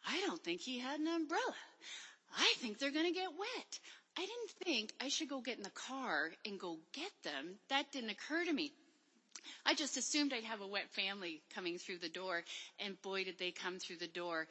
I 0.07 0.19
don't 0.25 0.43
think 0.43 0.59
he 0.59 0.79
had 0.79 0.99
an 0.99 1.07
umbrella. 1.07 1.55
I 2.37 2.53
think 2.57 2.79
they're 2.79 2.91
going 2.91 3.05
to 3.05 3.19
get 3.19 3.29
wet. 3.29 3.79
I 4.19 4.25
didn't 4.25 4.51
think 4.65 4.91
I 4.99 5.07
should 5.07 5.29
go 5.29 5.39
get 5.39 5.55
in 5.55 5.63
the 5.63 5.69
car 5.69 6.31
and 6.45 6.59
go 6.59 6.77
get 6.91 7.11
them. 7.23 7.55
That 7.69 7.89
didn't 7.93 8.09
occur 8.09 8.43
to 8.43 8.51
me. 8.51 8.73
I 9.65 9.75
just 9.75 9.95
assumed 9.95 10.33
I'd 10.33 10.43
have 10.43 10.59
a 10.59 10.67
wet 10.67 10.89
family 10.91 11.41
coming 11.55 11.77
through 11.77 11.99
the 11.99 12.09
door, 12.09 12.43
and 12.79 13.01
boy 13.01 13.23
did 13.23 13.39
they 13.39 13.51
come 13.51 13.79
through 13.79 13.95
the 13.95 14.07
door. 14.07 14.47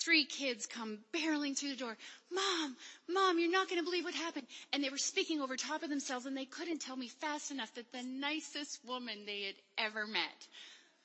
Three 0.00 0.24
kids 0.24 0.66
come 0.66 0.98
barreling 1.14 1.56
through 1.56 1.68
the 1.68 1.76
door. 1.76 1.96
Mom, 2.32 2.76
mom, 3.08 3.38
you're 3.38 3.52
not 3.52 3.68
going 3.68 3.78
to 3.78 3.84
believe 3.84 4.02
what 4.02 4.14
happened. 4.14 4.48
And 4.72 4.82
they 4.82 4.90
were 4.90 4.98
speaking 4.98 5.40
over 5.40 5.56
top 5.56 5.84
of 5.84 5.90
themselves 5.90 6.26
and 6.26 6.36
they 6.36 6.44
couldn't 6.46 6.80
tell 6.80 6.96
me 6.96 7.06
fast 7.06 7.52
enough 7.52 7.72
that 7.74 7.92
the 7.92 8.02
nicest 8.02 8.80
woman 8.84 9.24
they 9.24 9.42
had 9.42 9.54
ever 9.78 10.04
met 10.08 10.48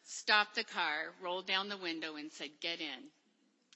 stopped 0.06 0.56
the 0.56 0.64
car, 0.64 1.14
rolled 1.22 1.46
down 1.46 1.70
the 1.70 1.78
window 1.78 2.16
and 2.16 2.32
said, 2.32 2.50
get 2.62 2.80
in. 2.80 3.12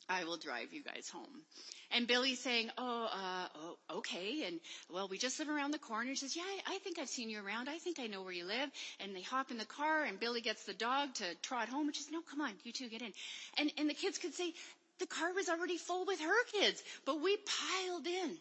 I 0.07 0.23
will 0.23 0.37
drive 0.37 0.73
you 0.73 0.81
guys 0.83 1.09
home. 1.09 1.43
And 1.91 2.07
Billy's 2.07 2.39
saying, 2.39 2.69
oh, 2.77 3.09
uh, 3.11 3.47
oh, 3.55 3.97
okay. 3.97 4.43
And 4.45 4.59
well, 4.91 5.07
we 5.07 5.17
just 5.17 5.39
live 5.39 5.49
around 5.49 5.71
the 5.71 5.79
corner. 5.79 6.09
He 6.09 6.15
says, 6.15 6.35
yeah, 6.35 6.43
I, 6.43 6.75
I 6.75 6.77
think 6.79 6.99
I've 6.99 7.09
seen 7.09 7.29
you 7.29 7.43
around. 7.43 7.67
I 7.67 7.79
think 7.79 7.99
I 7.99 8.07
know 8.07 8.21
where 8.21 8.31
you 8.31 8.45
live. 8.45 8.69
And 8.99 9.15
they 9.15 9.21
hop 9.23 9.49
in 9.49 9.57
the 9.57 9.65
car 9.65 10.03
and 10.03 10.19
Billy 10.19 10.41
gets 10.41 10.63
the 10.65 10.73
dog 10.73 11.15
to 11.15 11.25
trot 11.41 11.67
home 11.67 11.87
and 11.87 11.95
she 11.95 12.03
says, 12.03 12.11
no, 12.11 12.21
come 12.29 12.41
on, 12.41 12.51
you 12.63 12.71
two 12.71 12.89
get 12.89 13.01
in. 13.01 13.11
And, 13.57 13.71
and 13.77 13.89
the 13.89 13.95
kids 13.95 14.19
could 14.19 14.35
say, 14.35 14.53
the 14.99 15.07
car 15.07 15.33
was 15.33 15.49
already 15.49 15.77
full 15.77 16.05
with 16.05 16.19
her 16.19 16.43
kids, 16.51 16.83
but 17.05 17.21
we 17.21 17.37
piled 17.37 18.05
in. 18.05 18.37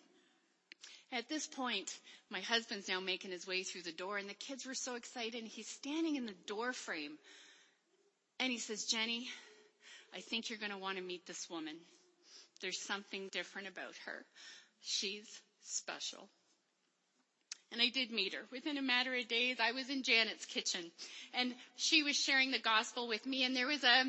At 1.12 1.28
this 1.31 1.47
point, 1.47 1.90
my 2.31 2.40
husband's 2.40 2.88
now 2.88 3.00
making 3.00 3.31
his 3.31 3.47
way 3.47 3.62
through 3.62 3.83
the 3.83 3.93
door 3.93 4.19
and 4.19 4.28
the 4.28 4.35
kids 4.35 4.67
were 4.67 4.75
so 4.75 4.95
excited 4.97 5.37
and 5.37 5.49
he's 5.49 5.69
standing 5.69 6.17
in 6.17 6.26
the 6.26 6.35
door 6.47 6.75
frame 6.75 7.12
and 8.40 8.52
he 8.52 8.59
says, 8.59 8.85
Jenny, 8.85 9.28
I 10.14 10.21
think 10.21 10.50
you're 10.50 10.59
going 10.59 10.73
to 10.73 10.78
want 10.78 10.99
to 10.99 11.02
meet 11.02 11.26
this 11.26 11.49
woman. 11.49 11.76
There's 12.61 12.81
something 12.81 13.29
different 13.33 13.69
about 13.69 13.95
her. 14.07 14.25
She's 14.81 15.27
special. 15.65 16.29
And 17.71 17.83
I 17.83 17.88
did 17.91 18.11
meet 18.11 18.33
her. 18.35 18.47
Within 18.50 18.79
a 18.79 18.83
matter 18.83 19.15
of 19.15 19.29
days, 19.29 19.59
I 19.61 19.73
was 19.73 19.91
in 19.91 20.03
Janet's 20.03 20.47
kitchen 20.47 20.91
and 21.35 21.55
she 21.77 22.03
was 22.03 22.17
sharing 22.17 22.50
the 22.50 22.59
gospel 22.59 23.09
with 23.09 23.27
me 23.27 23.45
and 23.45 23.55
there 23.55 23.67
was 23.67 23.85
a, 23.85 24.05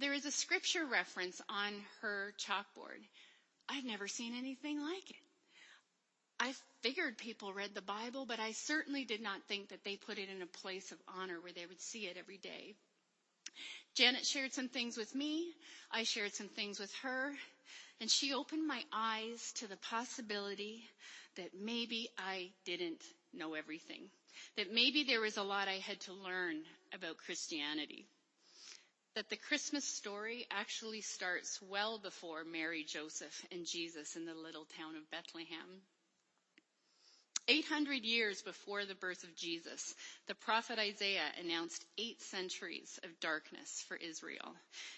there 0.00 0.10
was 0.10 0.24
a 0.26 0.30
scripture 0.32 0.84
reference 0.84 1.40
on 1.48 1.72
her 2.02 2.34
chalkboard. 2.38 3.02
I've 3.68 3.84
never 3.84 4.08
seen 4.08 4.34
anything 4.36 4.80
like 4.80 5.10
it. 5.10 5.16
I 6.40 6.54
figured 6.82 7.18
people 7.18 7.52
read 7.52 7.74
the 7.74 7.82
Bible, 7.82 8.24
but 8.26 8.38
I 8.40 8.52
certainly 8.52 9.04
did 9.04 9.20
not 9.20 9.42
think 9.48 9.68
that 9.68 9.84
they 9.84 9.96
put 9.96 10.18
it 10.18 10.28
in 10.28 10.42
a 10.42 10.46
place 10.46 10.92
of 10.92 10.98
honor 11.18 11.40
where 11.40 11.52
they 11.52 11.66
would 11.66 11.80
see 11.80 12.06
it 12.06 12.16
every 12.16 12.38
day. 12.38 12.74
Janet 13.98 14.24
shared 14.24 14.52
some 14.52 14.68
things 14.68 14.96
with 14.96 15.12
me. 15.16 15.52
I 15.90 16.04
shared 16.04 16.32
some 16.32 16.46
things 16.46 16.78
with 16.78 16.94
her. 17.02 17.32
And 18.00 18.08
she 18.08 18.32
opened 18.32 18.64
my 18.64 18.80
eyes 18.92 19.50
to 19.56 19.66
the 19.66 19.76
possibility 19.90 20.88
that 21.34 21.50
maybe 21.60 22.08
I 22.16 22.50
didn't 22.64 23.02
know 23.34 23.54
everything. 23.54 24.02
That 24.56 24.72
maybe 24.72 25.02
there 25.02 25.20
was 25.20 25.36
a 25.36 25.42
lot 25.42 25.66
I 25.66 25.78
had 25.78 25.98
to 26.02 26.12
learn 26.12 26.62
about 26.94 27.16
Christianity. 27.16 28.06
That 29.16 29.30
the 29.30 29.36
Christmas 29.36 29.84
story 29.84 30.46
actually 30.48 31.00
starts 31.00 31.60
well 31.60 31.98
before 31.98 32.44
Mary, 32.44 32.84
Joseph, 32.84 33.44
and 33.50 33.66
Jesus 33.66 34.14
in 34.14 34.26
the 34.26 34.34
little 34.34 34.66
town 34.78 34.94
of 34.94 35.10
Bethlehem. 35.10 35.82
800 37.48 38.04
years 38.04 38.42
before 38.42 38.84
the 38.84 38.94
birth 38.94 39.24
of 39.24 39.34
Jesus, 39.34 39.94
the 40.26 40.34
prophet 40.34 40.78
Isaiah 40.78 41.32
announced 41.42 41.82
eight 41.96 42.20
centuries 42.20 43.00
of 43.04 43.20
darkness 43.20 43.82
for 43.88 43.96
Israel. 43.96 44.54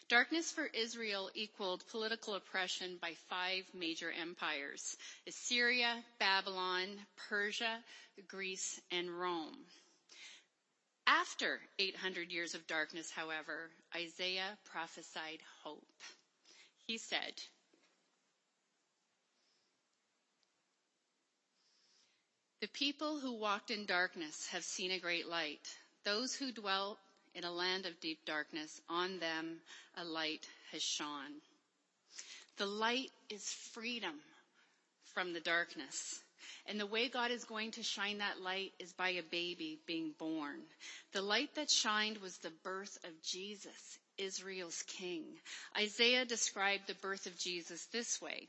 Darkness 0.08 0.50
for 0.50 0.66
Israel 0.66 1.30
equaled 1.34 1.86
political 1.92 2.34
oppression 2.34 2.98
by 3.00 3.12
five 3.28 3.62
major 3.72 4.10
empires 4.10 4.96
Assyria, 5.28 6.02
Babylon, 6.18 6.88
Persia, 7.28 7.78
Greece, 8.26 8.80
and 8.90 9.08
Rome. 9.08 9.56
After 11.06 11.60
800 11.78 12.32
years 12.32 12.54
of 12.54 12.66
darkness, 12.66 13.12
however, 13.12 13.70
Isaiah 13.94 14.58
prophesied 14.72 15.40
hope. 15.62 15.86
He 16.86 16.98
said, 16.98 17.34
The 22.60 22.68
people 22.68 23.18
who 23.18 23.32
walked 23.32 23.70
in 23.70 23.86
darkness 23.86 24.46
have 24.48 24.64
seen 24.64 24.90
a 24.90 24.98
great 24.98 25.26
light. 25.26 25.66
Those 26.04 26.34
who 26.34 26.52
dwell 26.52 26.98
in 27.34 27.44
a 27.44 27.50
land 27.50 27.86
of 27.86 28.00
deep 28.00 28.26
darkness, 28.26 28.82
on 28.86 29.18
them 29.18 29.62
a 29.96 30.04
light 30.04 30.46
has 30.72 30.82
shone. 30.82 31.40
The 32.58 32.66
light 32.66 33.10
is 33.30 33.50
freedom 33.72 34.20
from 35.14 35.32
the 35.32 35.40
darkness. 35.40 36.20
And 36.66 36.78
the 36.78 36.86
way 36.86 37.08
God 37.08 37.30
is 37.30 37.44
going 37.44 37.70
to 37.72 37.82
shine 37.82 38.18
that 38.18 38.42
light 38.42 38.72
is 38.78 38.92
by 38.92 39.10
a 39.10 39.22
baby 39.22 39.78
being 39.86 40.12
born. 40.18 40.60
The 41.12 41.22
light 41.22 41.54
that 41.54 41.70
shined 41.70 42.18
was 42.18 42.36
the 42.38 42.52
birth 42.62 42.98
of 43.04 43.22
Jesus, 43.22 43.98
Israel's 44.18 44.82
king. 44.82 45.24
Isaiah 45.78 46.26
described 46.26 46.86
the 46.86 46.94
birth 46.94 47.26
of 47.26 47.38
Jesus 47.38 47.86
this 47.86 48.20
way. 48.20 48.48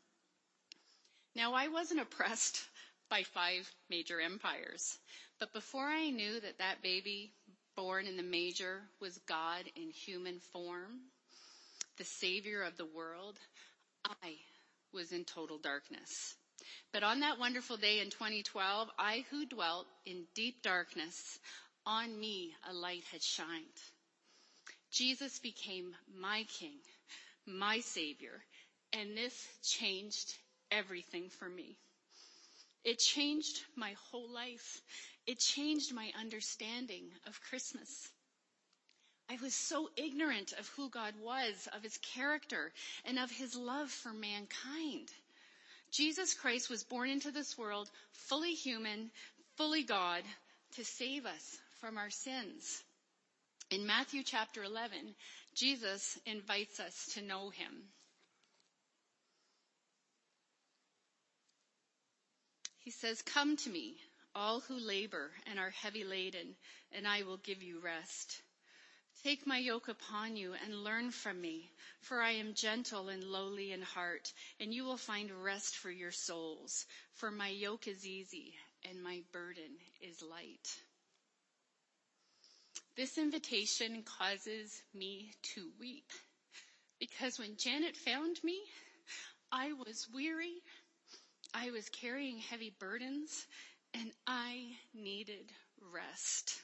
Now 1.35 1.53
I 1.53 1.69
wasn't 1.69 2.01
oppressed 2.01 2.61
by 3.09 3.23
five 3.23 3.73
major 3.89 4.19
empires, 4.19 4.99
but 5.39 5.53
before 5.53 5.87
I 5.87 6.09
knew 6.09 6.39
that 6.39 6.57
that 6.59 6.81
baby 6.81 7.33
born 7.75 8.05
in 8.05 8.17
the 8.17 8.23
major 8.23 8.81
was 8.99 9.17
God 9.19 9.65
in 9.75 9.89
human 9.89 10.39
form, 10.39 10.99
the 11.97 12.03
savior 12.03 12.63
of 12.63 12.77
the 12.77 12.85
world, 12.85 13.39
I 14.05 14.37
was 14.91 15.11
in 15.11 15.23
total 15.23 15.57
darkness. 15.57 16.35
But 16.91 17.03
on 17.03 17.21
that 17.21 17.39
wonderful 17.39 17.77
day 17.77 17.99
in 18.01 18.09
2012, 18.09 18.89
I 18.99 19.25
who 19.29 19.45
dwelt 19.45 19.87
in 20.05 20.25
deep 20.35 20.61
darkness, 20.61 21.39
on 21.85 22.19
me 22.19 22.53
a 22.69 22.73
light 22.73 23.03
had 23.11 23.23
shined. 23.23 23.81
Jesus 24.91 25.39
became 25.39 25.95
my 26.13 26.43
king, 26.43 26.79
my 27.45 27.79
savior, 27.79 28.43
and 28.93 29.17
this 29.17 29.47
changed 29.63 30.35
everything 30.71 31.29
for 31.29 31.47
me. 31.47 31.77
It 32.83 32.97
changed 32.97 33.61
my 33.75 33.93
whole 34.09 34.29
life. 34.29 34.81
It 35.27 35.39
changed 35.39 35.93
my 35.93 36.11
understanding 36.19 37.03
of 37.27 37.41
Christmas. 37.41 38.09
I 39.29 39.37
was 39.41 39.53
so 39.53 39.89
ignorant 39.95 40.53
of 40.53 40.67
who 40.69 40.89
God 40.89 41.13
was, 41.23 41.67
of 41.73 41.83
his 41.83 41.97
character, 41.99 42.71
and 43.05 43.19
of 43.19 43.31
his 43.31 43.55
love 43.55 43.89
for 43.91 44.11
mankind. 44.11 45.09
Jesus 45.91 46.33
Christ 46.33 46.69
was 46.69 46.83
born 46.83 47.09
into 47.09 47.31
this 47.31 47.57
world 47.57 47.89
fully 48.11 48.53
human, 48.53 49.11
fully 49.57 49.83
God, 49.83 50.23
to 50.75 50.83
save 50.83 51.25
us 51.25 51.57
from 51.79 51.97
our 51.97 52.09
sins. 52.09 52.83
In 53.69 53.85
Matthew 53.85 54.23
chapter 54.23 54.63
11, 54.63 55.15
Jesus 55.53 56.17
invites 56.25 56.79
us 56.79 57.13
to 57.13 57.21
know 57.21 57.49
him. 57.51 57.83
He 62.83 62.91
says, 62.91 63.21
Come 63.21 63.57
to 63.57 63.69
me, 63.69 63.95
all 64.33 64.59
who 64.61 64.75
labor 64.75 65.31
and 65.45 65.59
are 65.59 65.69
heavy 65.69 66.03
laden, 66.03 66.55
and 66.91 67.07
I 67.07 67.23
will 67.23 67.37
give 67.37 67.61
you 67.61 67.79
rest. 67.79 68.41
Take 69.23 69.45
my 69.45 69.59
yoke 69.59 69.87
upon 69.87 70.35
you 70.35 70.53
and 70.53 70.83
learn 70.83 71.11
from 71.11 71.39
me, 71.39 71.69
for 72.01 72.21
I 72.21 72.31
am 72.31 72.55
gentle 72.55 73.09
and 73.09 73.23
lowly 73.23 73.71
in 73.71 73.83
heart, 73.83 74.33
and 74.59 74.73
you 74.73 74.83
will 74.83 74.97
find 74.97 75.29
rest 75.43 75.75
for 75.75 75.91
your 75.91 76.11
souls. 76.11 76.87
For 77.13 77.29
my 77.29 77.49
yoke 77.49 77.87
is 77.87 78.05
easy 78.07 78.55
and 78.89 79.03
my 79.03 79.21
burden 79.31 79.77
is 80.01 80.23
light. 80.23 80.75
This 82.95 83.19
invitation 83.19 84.03
causes 84.03 84.81
me 84.95 85.33
to 85.53 85.69
weep 85.79 86.11
because 86.99 87.37
when 87.37 87.57
Janet 87.57 87.95
found 87.95 88.43
me, 88.43 88.59
I 89.51 89.73
was 89.73 90.07
weary, 90.13 90.63
I 91.53 91.71
was 91.71 91.89
carrying 91.89 92.37
heavy 92.39 92.73
burdens, 92.79 93.45
and 93.93 94.11
I 94.25 94.77
needed 94.93 95.51
rest. 95.93 96.61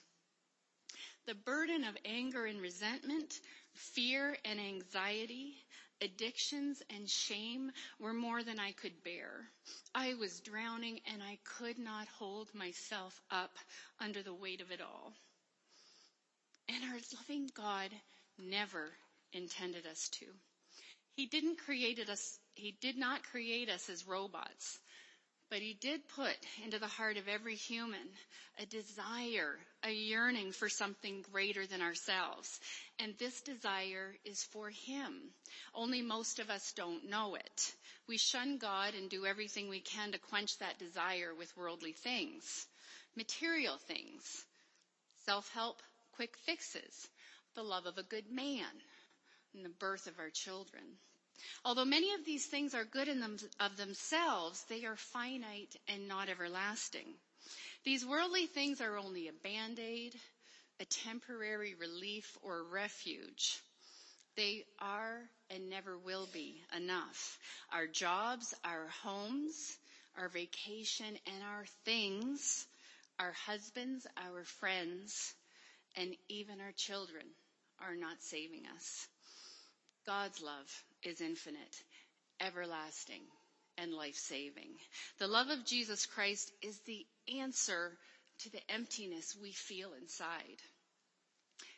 The 1.26 1.36
burden 1.36 1.84
of 1.84 1.98
anger 2.06 2.46
and 2.46 2.62
resentment, 2.62 3.34
fear 3.74 4.38
and 4.46 4.60
anxiety, 4.60 5.58
addictions 6.02 6.82
and 6.90 7.10
shame 7.10 7.72
were 8.00 8.14
more 8.14 8.44
than 8.44 8.60
I 8.60 8.72
could 8.72 9.04
bear. 9.04 9.50
I 9.94 10.14
was 10.14 10.40
drowning 10.40 11.02
and 11.12 11.22
I 11.22 11.38
could 11.44 11.78
not 11.78 12.08
hold 12.08 12.54
myself 12.54 13.20
up 13.30 13.58
under 14.00 14.24
the 14.24 14.34
weight 14.34 14.62
of 14.62 14.72
it 14.72 14.82
all. 14.82 15.14
And 16.70 16.84
our 16.86 17.00
loving 17.18 17.50
God 17.54 17.92
never 18.38 18.92
intended 19.34 19.86
us 19.86 20.10
to. 20.10 20.26
He 21.16 21.26
didn't 21.26 21.58
create 21.58 22.00
us, 22.00 22.40
he 22.58 22.76
did 22.82 22.98
not 22.98 23.24
create 23.24 23.70
us 23.70 23.90
as 23.90 24.08
robots. 24.08 24.80
But 25.50 25.60
he 25.60 25.78
did 25.80 26.02
put 26.10 26.36
into 26.66 26.78
the 26.78 26.88
heart 26.88 27.16
of 27.16 27.30
every 27.30 27.56
human 27.56 28.10
a 28.60 28.66
desire, 28.66 29.56
a 29.84 29.92
yearning 29.92 30.52
for 30.52 30.68
something 30.68 31.24
greater 31.32 31.66
than 31.66 31.82
ourselves. 31.82 32.60
And 33.00 33.14
this 33.18 33.40
desire 33.42 34.14
is 34.26 34.44
for 34.52 34.70
him. 34.70 35.14
Only 35.74 36.02
most 36.02 36.40
of 36.40 36.50
us 36.50 36.74
don't 36.74 37.10
know 37.10 37.36
it. 37.36 37.76
We 38.10 38.18
shun 38.18 38.58
God 38.58 38.94
and 38.94 39.10
do 39.10 39.26
everything 39.26 39.70
we 39.70 39.80
can 39.80 40.12
to 40.12 40.18
quench 40.18 40.58
that 40.58 40.80
desire 40.80 41.34
with 41.34 41.56
worldly 41.56 41.94
things, 41.94 42.66
material 43.16 43.78
things, 43.88 44.46
self-help, 45.26 45.82
quick 46.16 46.36
fixes, 46.46 47.08
the 47.56 47.64
love 47.64 47.86
of 47.86 47.98
a 47.98 48.04
good 48.04 48.30
man, 48.30 48.66
and 49.54 49.64
the 49.64 49.70
birth 49.70 50.08
of 50.08 50.20
our 50.20 50.30
children. 50.30 50.84
Although 51.64 51.86
many 51.86 52.14
of 52.14 52.26
these 52.26 52.46
things 52.46 52.74
are 52.74 52.86
good 52.86 53.08
in 53.08 53.20
them, 53.20 53.38
of 53.60 53.78
themselves, 53.78 54.64
they 54.70 54.86
are 54.86 54.96
finite 54.96 55.76
and 55.88 56.08
not 56.08 56.30
everlasting. 56.30 57.14
These 57.84 58.06
worldly 58.06 58.48
things 58.48 58.82
are 58.82 58.98
only 58.98 59.28
a 59.28 59.34
band-aid, 59.34 60.20
a 60.80 60.86
temporary 60.86 61.76
relief 61.76 62.38
or 62.42 62.64
refuge. 62.64 63.60
They 64.36 64.66
are 64.80 65.30
and 65.50 65.70
never 65.70 65.98
will 65.98 66.28
be 66.34 66.62
enough. 66.76 67.40
Our 67.72 67.88
jobs, 67.88 68.54
our 68.64 68.88
homes, 69.04 69.78
our 70.18 70.30
vacation, 70.30 71.18
and 71.26 71.44
our 71.44 71.66
things, 71.86 72.66
our 73.20 73.32
husbands, 73.32 74.06
our 74.18 74.44
friends, 74.44 75.34
and 75.96 76.16
even 76.30 76.62
our 76.62 76.74
children 76.76 77.26
are 77.80 77.96
not 77.96 78.22
saving 78.22 78.64
us. 78.76 79.08
God's 80.08 80.42
love 80.42 80.84
is 81.04 81.20
infinite, 81.20 81.84
everlasting, 82.40 83.24
and 83.78 83.94
life-saving. 83.94 84.72
The 85.20 85.28
love 85.28 85.50
of 85.50 85.66
Jesus 85.66 86.06
Christ 86.06 86.50
is 86.62 86.80
the 86.86 87.06
answer 87.38 87.92
to 88.40 88.52
the 88.52 88.62
emptiness 88.72 89.36
we 89.42 89.52
feel 89.52 89.90
inside. 90.02 90.62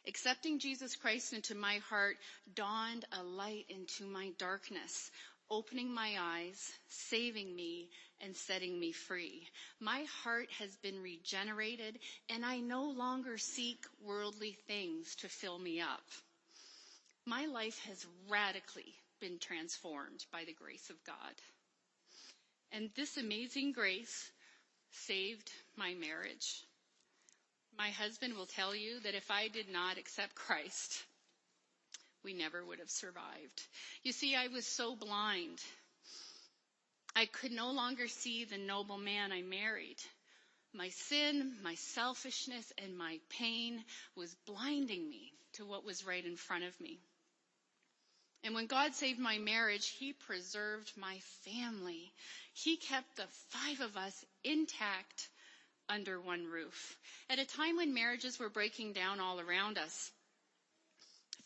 Accepting 0.07 0.59
Jesus 0.59 0.95
Christ 0.95 1.33
into 1.33 1.55
my 1.55 1.79
heart 1.89 2.17
dawned 2.53 3.03
a 3.19 3.23
light 3.23 3.65
into 3.67 4.05
my 4.05 4.29
darkness, 4.37 5.09
opening 5.49 5.91
my 5.91 6.15
eyes, 6.19 6.71
saving 6.87 7.55
me, 7.55 7.89
and 8.21 8.35
setting 8.35 8.79
me 8.79 8.91
free. 8.91 9.47
My 9.79 10.05
heart 10.23 10.49
has 10.59 10.75
been 10.83 11.01
regenerated 11.01 11.97
and 12.29 12.45
I 12.45 12.59
no 12.59 12.91
longer 12.91 13.39
seek 13.39 13.83
worldly 14.05 14.55
things 14.67 15.15
to 15.15 15.29
fill 15.29 15.57
me 15.57 15.81
up. 15.81 16.03
My 17.29 17.45
life 17.45 17.79
has 17.87 18.03
radically 18.27 18.95
been 19.19 19.37
transformed 19.37 20.25
by 20.31 20.45
the 20.45 20.53
grace 20.53 20.89
of 20.89 20.95
God. 21.03 21.35
And 22.71 22.89
this 22.95 23.17
amazing 23.17 23.73
grace 23.73 24.31
saved 24.89 25.51
my 25.77 25.93
marriage. 25.93 26.63
My 27.77 27.89
husband 27.89 28.33
will 28.33 28.47
tell 28.47 28.75
you 28.75 28.99
that 29.01 29.13
if 29.13 29.29
I 29.29 29.47
did 29.47 29.69
not 29.71 29.99
accept 29.99 30.33
Christ, 30.33 31.03
we 32.23 32.33
never 32.33 32.65
would 32.65 32.79
have 32.79 32.89
survived. 32.89 33.61
You 34.01 34.11
see, 34.11 34.35
I 34.35 34.47
was 34.47 34.65
so 34.65 34.95
blind. 34.95 35.59
I 37.15 37.27
could 37.27 37.51
no 37.51 37.69
longer 37.69 38.07
see 38.07 38.45
the 38.45 38.57
noble 38.57 38.97
man 38.97 39.31
I 39.31 39.43
married. 39.43 40.01
My 40.73 40.89
sin, 40.89 41.53
my 41.61 41.75
selfishness, 41.75 42.73
and 42.83 42.97
my 42.97 43.19
pain 43.29 43.83
was 44.15 44.35
blinding 44.47 45.07
me 45.07 45.31
to 45.53 45.65
what 45.67 45.85
was 45.85 46.07
right 46.07 46.25
in 46.25 46.35
front 46.35 46.63
of 46.63 46.79
me. 46.81 46.99
And 48.43 48.55
when 48.55 48.67
God 48.67 48.95
saved 48.95 49.19
my 49.19 49.37
marriage, 49.37 49.87
He 49.87 50.13
preserved 50.13 50.91
my 50.95 51.19
family. 51.45 52.11
He 52.53 52.77
kept 52.77 53.15
the 53.15 53.27
five 53.49 53.81
of 53.81 53.97
us 53.97 54.25
intact 54.43 55.29
under 55.89 56.21
one 56.21 56.45
roof. 56.45 56.97
At 57.29 57.39
a 57.39 57.45
time 57.45 57.77
when 57.77 57.93
marriages 57.93 58.39
were 58.39 58.49
breaking 58.49 58.93
down 58.93 59.19
all 59.19 59.39
around 59.39 59.77
us, 59.77 60.11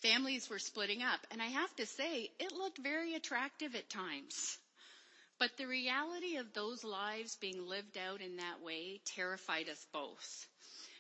families 0.02 0.50
were 0.50 0.60
splitting 0.60 1.02
up. 1.02 1.20
And 1.32 1.42
I 1.42 1.48
have 1.48 1.76
to 1.78 1.86
say, 1.86 2.30
it 2.40 2.52
looked 2.52 2.78
very 2.78 3.16
attractive 3.16 3.74
at 3.76 3.90
times. 3.90 4.58
But 5.40 5.58
the 5.58 5.66
reality 5.66 6.38
of 6.38 6.54
those 6.54 6.84
lives 6.84 7.36
being 7.38 7.68
lived 7.68 7.98
out 7.98 8.22
in 8.22 8.38
that 8.38 8.62
way 8.62 9.02
terrified 9.16 9.68
us 9.70 9.86
both. 9.92 10.46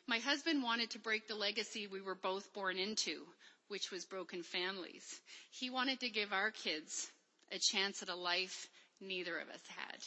My 0.07 0.19
husband 0.19 0.63
wanted 0.63 0.89
to 0.91 0.99
break 0.99 1.27
the 1.27 1.35
legacy 1.35 1.87
we 1.87 2.01
were 2.01 2.15
both 2.15 2.51
born 2.53 2.77
into, 2.77 3.25
which 3.73 3.89
was 3.89 4.05
broken 4.05 4.43
families. 4.43 5.19
He 5.49 5.71
wanted 5.71 5.99
to 6.01 6.09
give 6.11 6.31
our 6.31 6.51
kids 6.51 7.09
a 7.51 7.57
chance 7.57 8.03
at 8.03 8.09
a 8.09 8.15
life 8.15 8.69
neither 9.01 9.39
of 9.39 9.49
us 9.49 9.63
had. 9.75 9.97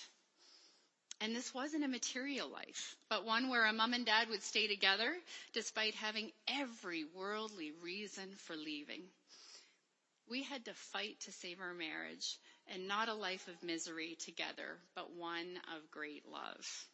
And 1.21 1.35
this 1.35 1.53
wasn't 1.53 1.83
a 1.83 1.89
material 1.89 2.49
life, 2.49 2.95
but 3.09 3.25
one 3.25 3.49
where 3.49 3.65
a 3.67 3.73
mom 3.73 3.93
and 3.93 4.07
dad 4.07 4.29
would 4.29 4.45
stay 4.45 4.69
together 4.69 5.13
despite 5.53 5.97
having 5.97 6.31
every 6.47 7.07
worldly 7.13 7.73
reason 7.83 8.29
for 8.37 8.55
leaving. 8.55 9.03
We 10.31 10.45
had 10.45 10.65
to 10.67 10.75
fight 10.75 11.19
to 11.23 11.33
save 11.33 11.61
our 11.61 11.75
marriage 11.75 12.39
and 12.69 12.87
not 12.87 13.09
a 13.09 13.15
life 13.15 13.49
of 13.49 13.65
misery 13.65 14.17
together, 14.25 14.79
but 14.95 15.11
one 15.11 15.59
of 15.75 15.91
great 15.91 16.23
love. 16.31 16.87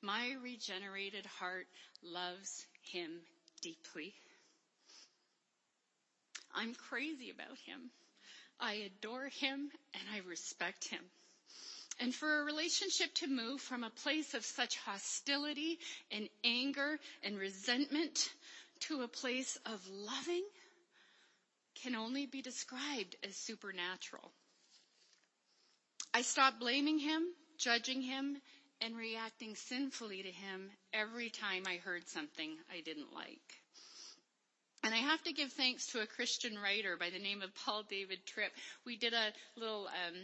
My 0.00 0.36
regenerated 0.42 1.26
heart 1.26 1.66
loves 2.02 2.64
him 2.80 3.10
deeply. 3.60 4.14
I'm 6.54 6.74
crazy 6.74 7.30
about 7.30 7.58
him. 7.66 7.90
I 8.60 8.74
adore 8.74 9.28
him 9.28 9.70
and 9.94 10.02
I 10.12 10.18
respect 10.28 10.88
him. 10.88 11.00
And 12.00 12.14
for 12.14 12.40
a 12.40 12.44
relationship 12.44 13.14
to 13.16 13.26
move 13.28 13.60
from 13.60 13.84
a 13.84 13.90
place 13.90 14.34
of 14.34 14.44
such 14.44 14.76
hostility 14.78 15.78
and 16.10 16.28
anger 16.42 16.98
and 17.22 17.38
resentment 17.38 18.30
to 18.80 19.02
a 19.02 19.08
place 19.08 19.56
of 19.66 19.86
loving 19.88 20.44
can 21.74 21.94
only 21.94 22.26
be 22.26 22.42
described 22.42 23.16
as 23.22 23.36
supernatural. 23.36 24.32
I 26.12 26.22
stopped 26.22 26.60
blaming 26.60 26.98
him, 26.98 27.24
judging 27.58 28.00
him, 28.02 28.40
and 28.80 28.96
reacting 28.96 29.54
sinfully 29.56 30.22
to 30.22 30.30
him 30.30 30.70
every 30.92 31.30
time 31.30 31.64
I 31.66 31.76
heard 31.76 32.08
something 32.08 32.56
I 32.72 32.80
didn't 32.80 33.12
like. 33.12 33.63
And 34.84 34.92
I 34.92 34.98
have 34.98 35.22
to 35.22 35.32
give 35.32 35.50
thanks 35.50 35.86
to 35.88 36.02
a 36.02 36.06
Christian 36.06 36.58
writer 36.58 36.98
by 36.98 37.08
the 37.08 37.18
name 37.18 37.40
of 37.40 37.54
Paul 37.64 37.84
David 37.88 38.18
Tripp. 38.26 38.52
We 38.84 38.96
did 38.96 39.14
a 39.14 39.32
little 39.56 39.86
um, 39.86 40.14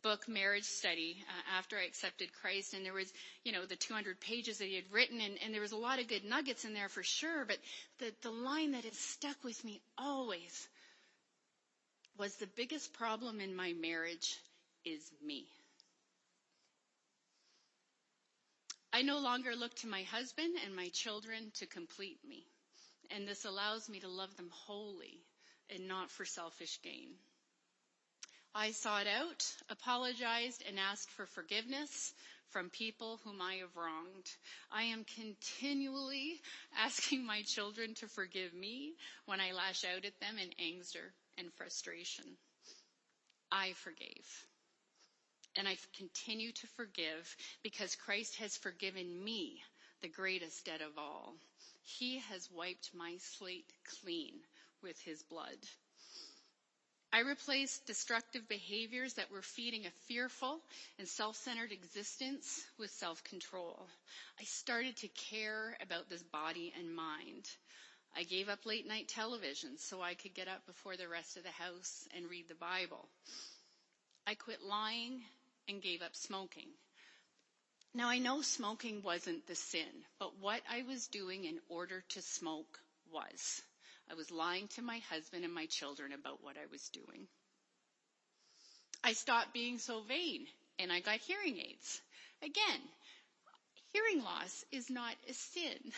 book 0.00 0.28
marriage 0.28 0.62
study 0.62 1.16
uh, 1.28 1.58
after 1.58 1.76
I 1.76 1.86
accepted 1.86 2.32
Christ, 2.40 2.72
and 2.72 2.86
there 2.86 2.92
was, 2.92 3.12
you 3.42 3.50
know, 3.50 3.66
the 3.66 3.74
200 3.74 4.20
pages 4.20 4.58
that 4.58 4.68
he 4.68 4.76
had 4.76 4.92
written, 4.92 5.20
and, 5.20 5.36
and 5.44 5.52
there 5.52 5.60
was 5.60 5.72
a 5.72 5.76
lot 5.76 5.98
of 5.98 6.06
good 6.06 6.24
nuggets 6.24 6.64
in 6.64 6.72
there 6.72 6.88
for 6.88 7.02
sure. 7.02 7.44
But 7.44 7.58
the 7.98 8.12
the 8.22 8.30
line 8.30 8.70
that 8.72 8.84
has 8.84 8.96
stuck 8.96 9.42
with 9.42 9.64
me 9.64 9.80
always 9.98 10.68
was 12.16 12.36
the 12.36 12.46
biggest 12.54 12.92
problem 12.92 13.40
in 13.40 13.56
my 13.56 13.72
marriage 13.72 14.38
is 14.84 15.02
me. 15.20 15.46
I 18.92 19.02
no 19.02 19.18
longer 19.18 19.56
look 19.56 19.74
to 19.78 19.88
my 19.88 20.02
husband 20.02 20.54
and 20.64 20.76
my 20.76 20.90
children 20.90 21.50
to 21.58 21.66
complete 21.66 22.20
me 22.26 22.46
and 23.14 23.26
this 23.26 23.44
allows 23.44 23.88
me 23.88 24.00
to 24.00 24.08
love 24.08 24.36
them 24.36 24.50
wholly 24.52 25.20
and 25.74 25.88
not 25.88 26.10
for 26.10 26.24
selfish 26.24 26.80
gain. 26.82 27.10
I 28.54 28.70
sought 28.70 29.06
out, 29.06 29.44
apologized, 29.68 30.64
and 30.66 30.78
asked 30.78 31.10
for 31.10 31.26
forgiveness 31.26 32.14
from 32.50 32.70
people 32.70 33.20
whom 33.22 33.42
I 33.42 33.56
have 33.56 33.76
wronged. 33.76 34.30
I 34.72 34.84
am 34.84 35.04
continually 35.14 36.40
asking 36.78 37.26
my 37.26 37.42
children 37.42 37.94
to 37.96 38.08
forgive 38.08 38.54
me 38.54 38.94
when 39.26 39.40
I 39.40 39.52
lash 39.52 39.84
out 39.84 40.04
at 40.04 40.18
them 40.20 40.38
in 40.38 40.50
anger 40.58 41.12
and 41.36 41.52
frustration. 41.52 42.24
I 43.52 43.72
forgave. 43.74 44.46
And 45.56 45.68
I 45.68 45.76
continue 45.96 46.52
to 46.52 46.66
forgive 46.76 47.36
because 47.62 47.94
Christ 47.96 48.36
has 48.36 48.56
forgiven 48.56 49.22
me 49.22 49.62
the 50.02 50.08
greatest 50.08 50.64
debt 50.64 50.80
of 50.80 50.98
all. 50.98 51.34
He 51.86 52.18
has 52.18 52.50
wiped 52.50 52.92
my 52.94 53.16
slate 53.18 53.72
clean 54.00 54.34
with 54.82 55.00
his 55.02 55.22
blood. 55.22 55.56
I 57.12 57.20
replaced 57.20 57.86
destructive 57.86 58.48
behaviors 58.48 59.14
that 59.14 59.30
were 59.30 59.40
feeding 59.40 59.86
a 59.86 59.90
fearful 60.06 60.60
and 60.98 61.08
self-centered 61.08 61.70
existence 61.72 62.66
with 62.76 62.90
self-control. 62.90 63.88
I 64.38 64.44
started 64.44 64.96
to 64.98 65.08
care 65.08 65.78
about 65.80 66.10
this 66.10 66.22
body 66.24 66.74
and 66.76 66.94
mind. 66.94 67.48
I 68.16 68.24
gave 68.24 68.48
up 68.48 68.66
late 68.66 68.86
night 68.86 69.08
television 69.08 69.78
so 69.78 70.02
I 70.02 70.14
could 70.14 70.34
get 70.34 70.48
up 70.48 70.66
before 70.66 70.96
the 70.96 71.08
rest 71.08 71.36
of 71.36 71.44
the 71.44 71.50
house 71.50 72.08
and 72.16 72.28
read 72.28 72.48
the 72.48 72.54
Bible. 72.56 73.08
I 74.26 74.34
quit 74.34 74.60
lying 74.60 75.22
and 75.68 75.80
gave 75.80 76.02
up 76.02 76.16
smoking. 76.16 76.68
Now 77.94 78.08
I 78.08 78.18
know 78.18 78.42
smoking 78.42 79.02
wasn't 79.02 79.46
the 79.46 79.54
sin, 79.54 80.04
but 80.18 80.36
what 80.38 80.62
I 80.68 80.82
was 80.82 81.08
doing 81.08 81.44
in 81.44 81.60
order 81.68 82.04
to 82.10 82.22
smoke 82.22 82.80
was. 83.12 83.62
I 84.10 84.14
was 84.14 84.30
lying 84.30 84.68
to 84.68 84.82
my 84.82 84.98
husband 84.98 85.44
and 85.44 85.52
my 85.52 85.66
children 85.66 86.12
about 86.12 86.42
what 86.42 86.56
I 86.56 86.66
was 86.70 86.88
doing. 86.90 87.26
I 89.02 89.12
stopped 89.12 89.52
being 89.52 89.78
so 89.78 90.00
vain 90.00 90.46
and 90.78 90.92
I 90.92 91.00
got 91.00 91.20
hearing 91.20 91.58
aids. 91.58 92.00
Again, 92.42 92.80
hearing 93.92 94.22
loss 94.22 94.64
is 94.70 94.90
not 94.90 95.14
a 95.28 95.32
sin, 95.32 95.92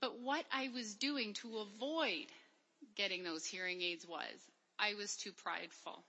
but 0.00 0.18
what 0.20 0.44
I 0.50 0.68
was 0.68 0.94
doing 0.94 1.34
to 1.34 1.58
avoid 1.58 2.26
getting 2.94 3.24
those 3.24 3.44
hearing 3.44 3.82
aids 3.82 4.06
was 4.06 4.50
I 4.78 4.94
was 4.94 5.16
too 5.16 5.32
prideful. 5.32 6.04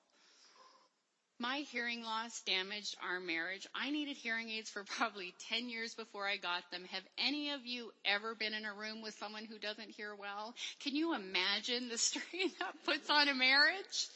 My 1.40 1.58
hearing 1.72 2.02
loss 2.02 2.42
damaged 2.42 2.98
our 3.00 3.20
marriage. 3.20 3.68
I 3.76 3.92
needed 3.92 4.18
hearing 4.18 4.50
aids 4.50 4.72
for 4.72 4.84
probably 4.84 5.36
10 5.50 5.70
years 5.70 5.94
before 5.94 6.28
I 6.28 6.38
got 6.38 6.64
them. 6.72 6.84
Have 6.86 7.04
any 7.20 7.52
of 7.52 7.64
you 7.64 7.92
ever 8.06 8.34
been 8.34 8.56
in 8.56 8.66
a 8.66 8.74
room 8.74 9.04
with 9.04 9.14
someone 9.20 9.46
who 9.46 9.60
doesn't 9.60 9.92
hear 9.92 10.16
well? 10.16 10.56
Can 10.80 10.96
you 10.96 11.14
imagine 11.14 11.90
the 11.90 11.98
strain 12.00 12.52
that 12.60 12.84
puts 12.86 13.12
on 13.12 13.28
a 13.28 13.36
marriage? 13.36 14.08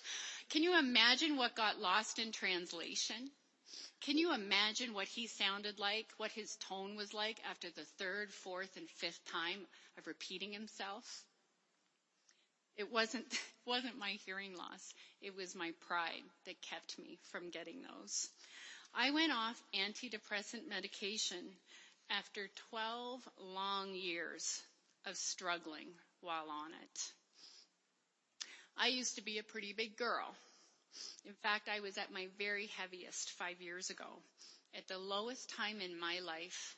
Can 0.49 0.63
you 0.63 0.79
imagine 0.79 1.37
what 1.37 1.55
got 1.55 1.79
lost 1.79 2.17
in 2.17 2.31
translation? 2.31 3.29
Can 4.01 4.17
you 4.17 4.33
imagine 4.33 4.95
what 4.95 5.07
he 5.07 5.27
sounded 5.27 5.77
like, 5.77 6.07
what 6.17 6.31
his 6.31 6.55
tone 6.55 6.95
was 6.95 7.13
like 7.13 7.37
after 7.47 7.69
the 7.69 7.85
third, 7.99 8.33
fourth, 8.33 8.75
and 8.77 8.89
fifth 8.89 9.23
time 9.31 9.59
of 9.99 10.07
repeating 10.07 10.53
himself? 10.53 11.23
It 12.77 12.91
wasn't, 12.91 13.25
wasn't 13.65 13.97
my 13.97 14.11
hearing 14.25 14.55
loss. 14.55 14.93
It 15.21 15.35
was 15.35 15.55
my 15.55 15.71
pride 15.87 16.23
that 16.45 16.61
kept 16.61 16.97
me 16.99 17.17
from 17.31 17.49
getting 17.49 17.81
those. 17.81 18.29
I 18.93 19.11
went 19.11 19.31
off 19.31 19.61
antidepressant 19.73 20.67
medication 20.67 21.43
after 22.09 22.49
12 22.71 23.27
long 23.39 23.93
years 23.93 24.61
of 25.05 25.15
struggling 25.15 25.87
while 26.21 26.49
on 26.49 26.71
it. 26.73 27.13
I 28.77 28.87
used 28.87 29.15
to 29.15 29.23
be 29.23 29.37
a 29.37 29.43
pretty 29.43 29.73
big 29.73 29.97
girl. 29.97 30.35
In 31.25 31.33
fact, 31.43 31.69
I 31.69 31.79
was 31.79 31.97
at 31.97 32.11
my 32.11 32.27
very 32.37 32.67
heaviest 32.77 33.31
five 33.31 33.61
years 33.61 33.89
ago. 33.89 34.21
At 34.75 34.87
the 34.87 34.97
lowest 34.97 35.49
time 35.49 35.81
in 35.81 35.99
my 35.99 36.19
life, 36.19 36.75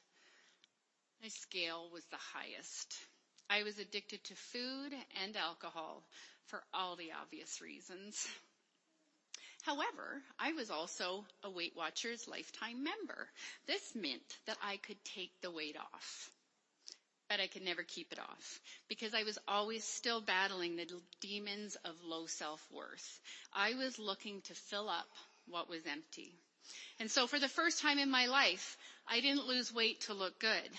my 1.21 1.29
scale 1.29 1.89
was 1.91 2.03
the 2.05 2.17
highest. 2.17 2.95
I 3.49 3.63
was 3.63 3.79
addicted 3.79 4.23
to 4.25 4.35
food 4.35 4.93
and 5.23 5.35
alcohol 5.35 6.03
for 6.47 6.63
all 6.73 6.95
the 6.95 7.11
obvious 7.21 7.61
reasons. 7.61 8.27
However, 9.63 10.21
I 10.37 10.51
was 10.53 10.69
also 10.69 11.25
a 11.43 11.49
Weight 11.49 11.73
Watchers 11.75 12.27
lifetime 12.27 12.83
member. 12.83 13.29
This 13.65 13.95
meant 13.95 14.37
that 14.45 14.57
I 14.61 14.77
could 14.77 14.97
take 15.05 15.31
the 15.41 15.51
weight 15.51 15.77
off. 15.77 16.29
But 17.29 17.39
I 17.39 17.47
could 17.47 17.63
never 17.63 17.83
keep 17.83 18.11
it 18.11 18.19
off 18.19 18.59
because 18.89 19.13
I 19.13 19.23
was 19.23 19.39
always 19.47 19.85
still 19.85 20.19
battling 20.19 20.75
the 20.75 20.87
demons 21.21 21.77
of 21.85 21.95
low 22.03 22.25
self-worth. 22.25 23.19
I 23.53 23.73
was 23.75 23.97
looking 23.97 24.41
to 24.41 24.53
fill 24.53 24.89
up 24.89 25.07
what 25.47 25.69
was 25.69 25.85
empty. 25.89 26.35
And 26.99 27.09
so 27.09 27.25
for 27.25 27.39
the 27.39 27.47
first 27.47 27.81
time 27.81 27.99
in 27.99 28.11
my 28.11 28.25
life, 28.27 28.77
I 29.07 29.21
didn't 29.21 29.47
lose 29.47 29.73
weight 29.73 30.01
to 30.01 30.13
look 30.13 30.39
good. 30.39 30.69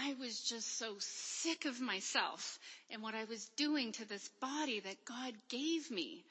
I 0.00 0.14
was 0.20 0.40
just 0.40 0.78
so 0.78 0.94
sick 1.00 1.64
of 1.64 1.80
myself 1.80 2.60
and 2.88 3.02
what 3.02 3.16
I 3.16 3.24
was 3.24 3.44
doing 3.56 3.90
to 3.92 4.08
this 4.08 4.28
body 4.40 4.78
that 4.78 5.04
God 5.04 5.34
gave 5.48 5.90
me. 5.90 6.24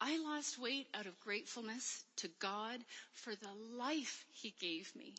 I 0.00 0.18
lost 0.18 0.60
weight 0.60 0.86
out 0.94 1.06
of 1.06 1.18
gratefulness 1.18 2.04
to 2.18 2.28
God 2.38 2.78
for 3.12 3.34
the 3.34 3.76
life 3.76 4.24
He 4.30 4.54
gave 4.60 4.94
me. 4.94 5.14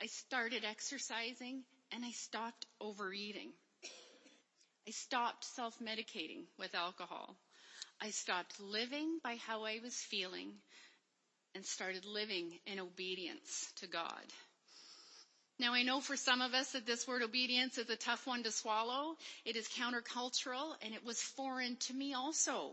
I 0.00 0.06
started 0.06 0.64
exercising 0.64 1.62
and 1.92 2.04
I 2.04 2.10
stopped 2.10 2.66
overeating. 2.80 3.52
I 4.88 4.90
stopped 4.90 5.44
self-medicating 5.44 6.42
with 6.58 6.74
alcohol. 6.74 7.36
I 8.00 8.10
stopped 8.10 8.60
living 8.60 9.20
by 9.22 9.36
how 9.36 9.62
I 9.62 9.78
was 9.80 9.94
feeling 9.94 10.54
and 11.54 11.64
started 11.64 12.04
living 12.04 12.58
in 12.66 12.80
obedience 12.80 13.72
to 13.76 13.86
God. 13.86 14.24
Now 15.62 15.74
I 15.74 15.84
know 15.84 16.00
for 16.00 16.16
some 16.16 16.40
of 16.40 16.54
us 16.54 16.72
that 16.72 16.86
this 16.86 17.06
word 17.06 17.22
obedience 17.22 17.78
is 17.78 17.88
a 17.88 17.94
tough 17.94 18.26
one 18.26 18.42
to 18.42 18.50
swallow. 18.50 19.16
It 19.44 19.54
is 19.54 19.68
countercultural 19.68 20.74
and 20.84 20.92
it 20.92 21.04
was 21.04 21.22
foreign 21.22 21.76
to 21.86 21.94
me 21.94 22.14
also. 22.14 22.72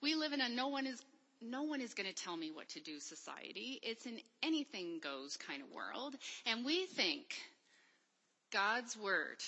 We 0.00 0.14
live 0.14 0.32
in 0.32 0.40
a 0.40 0.48
no 0.48 0.68
one 0.68 0.86
is 0.86 1.02
no 1.42 1.64
one 1.64 1.80
is 1.80 1.94
going 1.94 2.06
to 2.08 2.14
tell 2.14 2.36
me 2.36 2.52
what 2.52 2.68
to 2.70 2.80
do 2.80 3.00
society. 3.00 3.80
It's 3.82 4.06
an 4.06 4.20
anything 4.40 5.00
goes 5.02 5.36
kind 5.36 5.62
of 5.62 5.72
world. 5.72 6.14
And 6.46 6.64
we 6.64 6.86
think 6.86 7.34
God's 8.52 8.96
word 8.96 9.38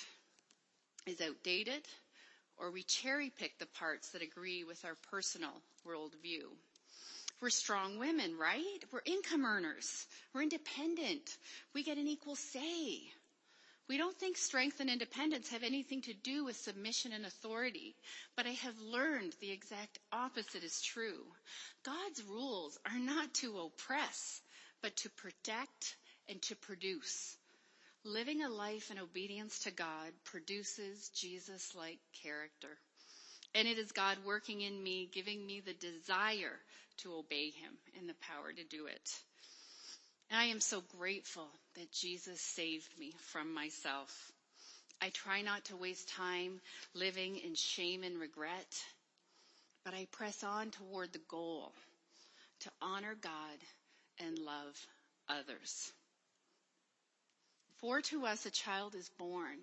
is 1.07 1.21
outdated 1.21 1.83
or 2.57 2.71
we 2.71 2.83
cherry 2.83 3.31
pick 3.39 3.57
the 3.57 3.67
parts 3.79 4.09
that 4.09 4.21
agree 4.21 4.65
with 4.65 4.83
our 4.83 4.97
personal 5.09 5.53
worldview. 5.87 6.43
We're 7.41 7.49
strong 7.49 7.97
women, 7.97 8.37
right? 8.37 8.85
We're 8.91 9.01
income 9.03 9.45
earners. 9.45 10.05
We're 10.31 10.43
independent. 10.43 11.37
We 11.73 11.83
get 11.83 11.97
an 11.97 12.07
equal 12.07 12.35
say. 12.35 13.01
We 13.89 13.97
don't 13.97 14.15
think 14.15 14.37
strength 14.37 14.79
and 14.79 14.89
independence 14.89 15.49
have 15.49 15.63
anything 15.63 16.03
to 16.03 16.13
do 16.13 16.45
with 16.45 16.55
submission 16.55 17.13
and 17.13 17.25
authority, 17.25 17.95
but 18.37 18.45
I 18.45 18.51
have 18.51 18.79
learned 18.79 19.35
the 19.41 19.51
exact 19.51 19.97
opposite 20.13 20.63
is 20.63 20.81
true. 20.81 21.25
God's 21.83 22.23
rules 22.23 22.77
are 22.85 22.99
not 22.99 23.33
to 23.35 23.59
oppress, 23.59 24.39
but 24.83 24.95
to 24.97 25.09
protect 25.09 25.95
and 26.29 26.39
to 26.43 26.55
produce. 26.55 27.35
Living 28.03 28.43
a 28.43 28.49
life 28.49 28.91
in 28.91 28.99
obedience 28.99 29.59
to 29.63 29.71
God 29.71 30.11
produces 30.25 31.09
Jesus-like 31.09 31.99
character. 32.23 32.77
And 33.53 33.67
it 33.67 33.77
is 33.77 33.91
God 33.91 34.17
working 34.25 34.61
in 34.61 34.81
me, 34.81 35.09
giving 35.11 35.45
me 35.45 35.59
the 35.59 35.73
desire 35.73 36.57
to 37.03 37.15
obey 37.15 37.49
him 37.49 37.73
and 37.99 38.07
the 38.07 38.15
power 38.21 38.51
to 38.51 38.63
do 38.63 38.87
it. 38.87 39.09
And 40.29 40.39
I 40.39 40.45
am 40.45 40.59
so 40.59 40.81
grateful 40.97 41.47
that 41.75 41.91
Jesus 41.91 42.39
saved 42.41 42.87
me 42.99 43.13
from 43.31 43.53
myself. 43.53 44.31
I 45.01 45.09
try 45.09 45.41
not 45.41 45.65
to 45.65 45.75
waste 45.75 46.09
time 46.09 46.61
living 46.93 47.37
in 47.37 47.55
shame 47.55 48.03
and 48.03 48.19
regret, 48.19 48.83
but 49.83 49.93
I 49.93 50.07
press 50.11 50.43
on 50.43 50.71
toward 50.71 51.11
the 51.11 51.21
goal 51.27 51.71
to 52.61 52.71
honor 52.81 53.15
God 53.21 53.57
and 54.19 54.37
love 54.37 54.87
others. 55.27 55.91
For 57.77 58.01
to 58.01 58.25
us 58.27 58.45
a 58.45 58.51
child 58.51 58.93
is 58.93 59.09
born 59.17 59.57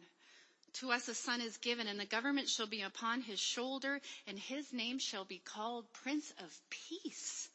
to 0.74 0.92
us 0.92 1.08
a 1.08 1.14
son 1.14 1.40
is 1.40 1.56
given 1.58 1.86
and 1.86 1.98
the 1.98 2.06
government 2.06 2.48
shall 2.48 2.66
be 2.66 2.82
upon 2.82 3.20
his 3.22 3.40
shoulder 3.40 4.00
and 4.26 4.38
his 4.38 4.72
name 4.72 4.98
shall 4.98 5.24
be 5.24 5.38
called 5.38 5.92
Prince 5.92 6.32
of 6.38 6.60
Peace. 6.70 7.48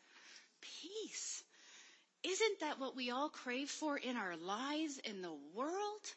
Peace. 0.62 1.44
Isn't 2.24 2.60
that 2.62 2.80
what 2.80 2.96
we 2.96 3.12
all 3.12 3.30
crave 3.30 3.70
for 3.70 3.98
in 3.98 4.16
our 4.16 4.38
lives 4.38 4.98
in 5.00 5.22
the 5.22 5.34
world? 5.54 6.16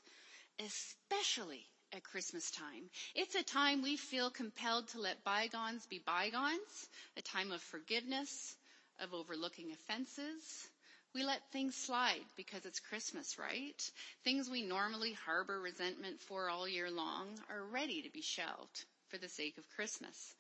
Especially 0.59 1.67
at 1.93 2.05
Christmas 2.05 2.51
time. 2.51 2.91
It's 3.15 3.35
a 3.35 3.43
time 3.43 3.83
we 3.83 3.97
feel 3.97 4.31
compelled 4.31 4.89
to 4.89 5.01
let 5.01 5.25
bygones 5.25 5.87
be 5.87 5.99
bygones, 5.99 6.89
a 7.17 7.23
time 7.23 7.53
of 7.53 7.63
forgiveness, 7.63 8.57
of 9.01 9.15
overlooking 9.15 9.73
offenses, 9.73 10.69
we 11.17 11.25
let 11.25 11.41
things 11.51 11.75
slide 11.75 12.21
because 12.37 12.67
it's 12.67 12.79
Christmas, 12.79 13.39
right? 13.39 13.91
Things 14.23 14.51
we 14.51 14.63
normally 14.63 15.15
harbor 15.25 15.59
resentment 15.59 16.21
for 16.21 16.51
all 16.51 16.69
year 16.69 16.91
long 16.91 17.29
are 17.49 17.65
ready 17.73 18.03
to 18.03 18.13
be 18.13 18.21
shelved 18.21 18.85
for 19.09 19.17
the 19.17 19.31
sake 19.31 19.57
of 19.57 19.65
Christmas. 19.75 20.35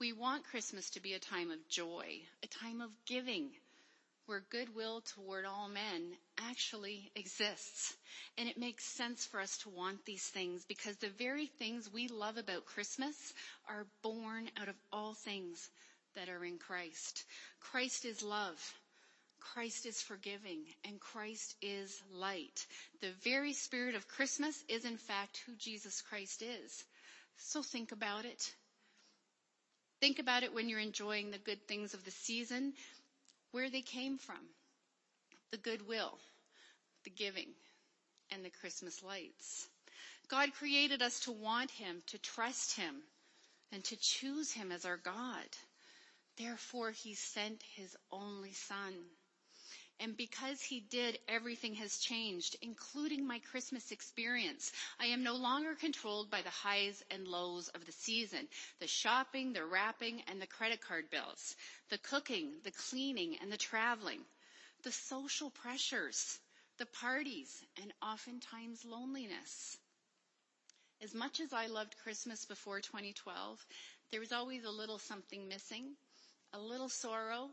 We 0.00 0.12
want 0.12 0.42
Christmas 0.42 0.90
to 0.90 1.00
be 1.00 1.12
a 1.12 1.20
time 1.20 1.52
of 1.52 1.68
joy, 1.68 2.18
a 2.42 2.48
time 2.48 2.80
of 2.80 2.90
giving, 3.06 3.50
where 4.26 4.42
goodwill 4.50 5.02
toward 5.02 5.44
all 5.44 5.68
men 5.68 6.16
actually 6.50 7.12
exists. 7.14 7.94
And 8.36 8.48
it 8.48 8.58
makes 8.58 8.82
sense 8.82 9.24
for 9.24 9.38
us 9.38 9.56
to 9.58 9.68
want 9.68 10.04
these 10.04 10.24
things 10.24 10.64
because 10.64 10.96
the 10.96 11.10
very 11.16 11.46
things 11.46 11.88
we 11.92 12.08
love 12.08 12.38
about 12.38 12.66
Christmas 12.66 13.32
are 13.68 13.86
born 14.02 14.50
out 14.60 14.68
of 14.68 14.74
all 14.92 15.14
things 15.14 15.70
that 16.16 16.28
are 16.28 16.44
in 16.44 16.58
Christ. 16.58 17.22
Christ 17.60 18.04
is 18.04 18.24
love. 18.24 18.58
Christ 19.54 19.86
is 19.86 20.00
forgiving 20.00 20.64
and 20.84 21.00
Christ 21.00 21.54
is 21.60 22.00
light. 22.12 22.66
The 23.00 23.10
very 23.24 23.52
spirit 23.52 23.94
of 23.94 24.08
Christmas 24.08 24.62
is 24.68 24.84
in 24.84 24.96
fact 24.96 25.42
who 25.46 25.54
Jesus 25.56 26.02
Christ 26.02 26.42
is. 26.42 26.84
So 27.36 27.62
think 27.62 27.92
about 27.92 28.24
it. 28.24 28.52
Think 30.00 30.18
about 30.18 30.42
it 30.42 30.54
when 30.54 30.68
you're 30.68 30.78
enjoying 30.78 31.30
the 31.30 31.38
good 31.38 31.68
things 31.68 31.94
of 31.94 32.04
the 32.04 32.10
season, 32.10 32.72
where 33.52 33.70
they 33.70 33.82
came 33.82 34.18
from. 34.18 34.40
The 35.50 35.58
goodwill, 35.58 36.18
the 37.04 37.10
giving, 37.10 37.48
and 38.30 38.44
the 38.44 38.50
Christmas 38.50 39.02
lights. 39.02 39.68
God 40.28 40.54
created 40.54 41.02
us 41.02 41.20
to 41.20 41.32
want 41.32 41.70
Him, 41.70 42.02
to 42.06 42.18
trust 42.18 42.76
Him, 42.76 42.94
and 43.70 43.84
to 43.84 43.96
choose 43.96 44.50
Him 44.50 44.72
as 44.72 44.84
our 44.84 44.96
God. 44.96 45.46
Therefore, 46.38 46.90
He 46.90 47.14
sent 47.14 47.62
His 47.76 47.94
only 48.10 48.52
Son. 48.54 48.94
And 50.00 50.16
because 50.16 50.60
he 50.60 50.80
did, 50.80 51.18
everything 51.28 51.74
has 51.76 51.98
changed, 51.98 52.56
including 52.60 53.26
my 53.26 53.38
Christmas 53.38 53.92
experience. 53.92 54.72
I 54.98 55.06
am 55.06 55.22
no 55.22 55.36
longer 55.36 55.74
controlled 55.74 56.30
by 56.30 56.42
the 56.42 56.50
highs 56.50 57.04
and 57.10 57.28
lows 57.28 57.68
of 57.68 57.86
the 57.86 57.92
season, 57.92 58.48
the 58.80 58.88
shopping, 58.88 59.52
the 59.52 59.64
wrapping, 59.64 60.22
and 60.22 60.42
the 60.42 60.46
credit 60.46 60.80
card 60.80 61.08
bills, 61.10 61.56
the 61.88 61.98
cooking, 61.98 62.52
the 62.64 62.72
cleaning, 62.72 63.36
and 63.40 63.52
the 63.52 63.56
traveling, 63.56 64.20
the 64.82 64.92
social 64.92 65.50
pressures, 65.50 66.40
the 66.78 66.86
parties, 66.86 67.62
and 67.80 67.92
oftentimes 68.02 68.84
loneliness. 68.84 69.78
As 71.00 71.14
much 71.14 71.40
as 71.40 71.52
I 71.52 71.66
loved 71.66 71.96
Christmas 71.98 72.44
before 72.44 72.80
2012, 72.80 73.66
there 74.10 74.20
was 74.20 74.32
always 74.32 74.64
a 74.64 74.70
little 74.70 74.98
something 74.98 75.48
missing, 75.48 75.96
a 76.52 76.58
little 76.58 76.88
sorrow, 76.88 77.50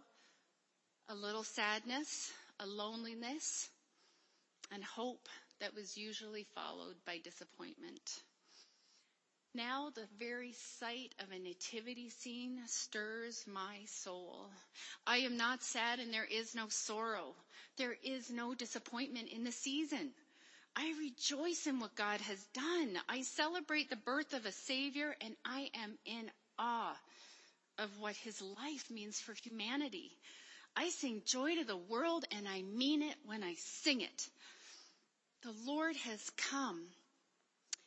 a 1.09 1.15
little 1.15 1.43
sadness, 1.43 2.31
a 2.59 2.67
loneliness, 2.67 3.67
and 4.71 4.83
hope 4.83 5.27
that 5.59 5.73
was 5.73 5.97
usually 5.97 6.45
followed 6.53 6.95
by 7.03 7.17
disappointment. 7.23 8.21
Now 9.55 9.89
the 9.95 10.05
very 10.19 10.53
sight 10.79 11.15
of 11.19 11.31
a 11.31 11.39
nativity 11.39 12.11
scene 12.11 12.59
stirs 12.67 13.43
my 13.47 13.79
soul. 13.87 14.51
I 15.07 15.17
am 15.17 15.37
not 15.37 15.63
sad 15.63 15.99
and 15.99 16.13
there 16.13 16.27
is 16.29 16.53
no 16.53 16.67
sorrow. 16.69 17.33
There 17.77 17.97
is 18.03 18.29
no 18.29 18.53
disappointment 18.53 19.29
in 19.29 19.43
the 19.43 19.51
season. 19.51 20.11
I 20.75 20.93
rejoice 20.99 21.65
in 21.65 21.79
what 21.79 21.95
God 21.95 22.21
has 22.21 22.45
done. 22.53 22.99
I 23.09 23.23
celebrate 23.23 23.89
the 23.89 23.95
birth 23.95 24.33
of 24.33 24.45
a 24.45 24.51
savior 24.51 25.15
and 25.19 25.35
I 25.43 25.71
am 25.73 25.97
in 26.05 26.29
awe 26.59 26.95
of 27.79 27.89
what 27.99 28.15
his 28.17 28.39
life 28.41 28.91
means 28.91 29.19
for 29.19 29.33
humanity. 29.33 30.11
I 30.75 30.89
sing 30.89 31.21
joy 31.25 31.55
to 31.55 31.63
the 31.65 31.77
world 31.77 32.25
and 32.31 32.47
I 32.47 32.61
mean 32.61 33.01
it 33.01 33.15
when 33.25 33.43
I 33.43 33.55
sing 33.55 34.01
it. 34.01 34.29
The 35.43 35.53
Lord 35.65 35.95
has 35.95 36.29
come. 36.31 36.87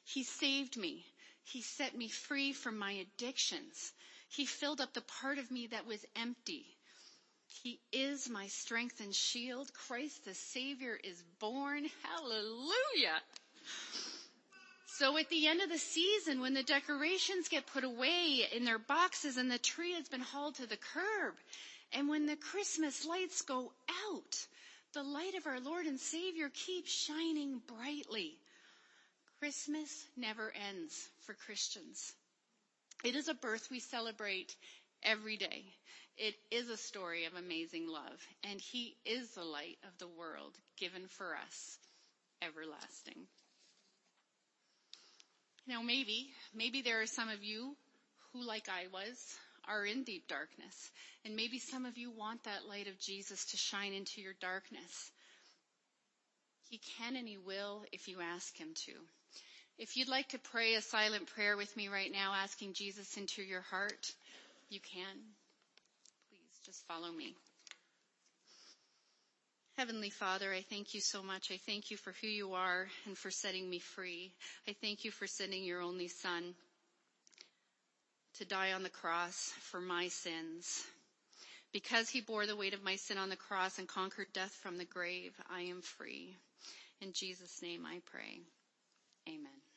He 0.05 0.23
saved 0.23 0.77
me. 0.77 1.05
He 1.45 1.62
set 1.62 1.97
me 1.97 2.09
free 2.09 2.53
from 2.53 2.79
my 2.79 2.92
addictions. 2.92 3.92
He 4.29 4.47
filled 4.47 4.81
up 4.81 4.92
the 4.95 5.03
part 5.03 5.38
of 5.38 5.51
me 5.51 5.66
that 5.68 5.87
was 5.87 6.05
empty. 6.16 6.66
He 7.62 7.81
is 7.92 8.29
my 8.29 8.47
strength 8.47 9.01
and 9.01 9.14
shield. 9.14 9.73
Christ 9.75 10.25
the 10.25 10.35
Savior 10.35 10.99
is 11.03 11.23
born. 11.38 11.87
Hallelujah. 12.03 13.21
So 14.87 15.16
at 15.18 15.29
the 15.31 15.47
end 15.49 15.61
of 15.61 15.68
the 15.68 15.79
season, 15.79 16.40
when 16.40 16.55
the 16.55 16.62
decorations 16.62 17.49
get 17.49 17.66
put 17.66 17.85
away 17.85 18.47
in 18.53 18.64
their 18.64 18.79
boxes 18.79 19.37
and 19.37 19.51
the 19.51 19.59
tree 19.59 19.92
has 19.95 20.09
been 20.09 20.21
hauled 20.21 20.57
to 20.57 20.66
the 20.66 20.77
curb, 20.77 21.35
and 21.92 22.09
when 22.09 22.26
the 22.26 22.37
Christmas 22.37 23.05
lights 23.05 23.42
go 23.42 23.72
out, 24.09 24.46
the 24.94 25.02
light 25.02 25.35
of 25.35 25.46
our 25.46 25.61
Lord 25.61 25.87
and 25.87 25.98
Savior 25.98 26.50
keeps 26.52 26.90
shining 26.90 27.61
brightly. 27.66 28.37
Christmas 29.38 30.05
never 30.16 30.52
ends 30.70 31.09
for 31.26 31.35
Christians. 31.35 32.12
It 33.05 33.16
is 33.16 33.28
a 33.28 33.35
birth 33.35 33.68
we 33.70 33.81
celebrate 33.81 34.55
every 35.02 35.37
day. 35.37 35.64
It 36.16 36.35
is 36.50 36.68
a 36.68 36.76
story 36.76 37.24
of 37.24 37.35
amazing 37.35 37.88
love, 37.88 38.26
and 38.44 38.61
He 38.61 38.96
is 39.05 39.31
the 39.31 39.44
light 39.44 39.78
of 39.85 39.98
the 39.98 40.07
world 40.07 40.52
given 40.78 41.09
for 41.09 41.37
us, 41.37 41.78
everlasting. 42.42 43.26
Now 45.66 45.83
maybe, 45.83 46.31
maybe 46.55 46.83
there 46.83 47.00
are 47.00 47.07
some 47.07 47.28
of 47.28 47.42
you 47.42 47.76
who, 48.33 48.42
like 48.42 48.68
I 48.68 48.87
was, 48.92 49.37
are 49.68 49.85
in 49.85 50.05
deep 50.05 50.29
darkness. 50.29 50.90
And 51.25 51.37
maybe 51.37 51.59
some 51.59 51.85
of 51.85 51.98
you 51.98 52.11
want 52.11 52.44
that 52.44 52.68
light 52.68 52.88
of 52.88 52.98
Jesus 52.98 53.44
to 53.46 53.57
shine 53.57 53.92
into 53.92 54.20
your 54.20 54.35
darkness. 54.40 55.11
He 56.68 56.81
can 56.98 57.16
and 57.16 57.29
he 57.29 57.37
will 57.38 57.85
if 57.92 58.09
you 58.09 58.20
ask 58.20 58.57
him 58.57 58.68
to. 58.87 58.92
If 59.79 59.96
you'd 59.96 60.09
like 60.09 60.29
to 60.31 60.38
pray 60.38 60.75
a 60.75 60.83
silent 60.83 61.27
prayer 61.27 61.57
with 61.57 61.77
me 61.77 61.88
right 61.88 62.11
now, 62.11 62.33
asking 62.35 62.75
Jesus 62.75 63.16
into 63.16 63.42
your 63.42 63.62
heart, 63.62 64.12
you 64.68 64.81
can. 64.81 65.16
Please 66.31 66.61
just 66.64 66.87
follow 66.87 67.11
me. 67.11 67.35
Heavenly 69.77 70.11
Father, 70.11 70.53
I 70.53 70.62
thank 70.68 70.94
you 70.94 71.01
so 71.01 71.22
much. 71.22 71.51
I 71.51 71.59
thank 71.66 71.90
you 71.90 71.96
for 71.96 72.12
who 72.20 72.27
you 72.27 72.53
are 72.53 72.87
and 73.07 73.16
for 73.16 73.31
setting 73.31 73.68
me 73.68 73.79
free. 73.79 74.33
I 74.68 74.75
thank 74.81 75.05
you 75.05 75.11
for 75.11 75.27
sending 75.27 75.64
your 75.64 75.81
only 75.81 76.09
son 76.09 76.55
to 78.38 78.45
die 78.45 78.73
on 78.73 78.83
the 78.83 78.90
cross 78.90 79.53
for 79.61 79.81
my 79.81 80.09
sins. 80.09 80.85
Because 81.73 82.09
he 82.09 82.21
bore 82.21 82.47
the 82.47 82.57
weight 82.57 82.75
of 82.75 82.83
my 82.83 82.97
sin 82.97 83.18
on 83.18 83.31
the 83.31 83.37
cross 83.37 83.79
and 83.79 83.88
conquered 83.88 84.33
death 84.33 84.53
from 84.62 84.77
the 84.77 84.85
grave, 84.85 85.33
I 85.51 85.62
am 85.62 85.81
free. 85.83 86.37
In 87.01 87.12
Jesus' 87.12 87.62
name 87.62 87.87
I 87.87 88.01
pray. 88.11 88.40
Amen. 89.29 89.71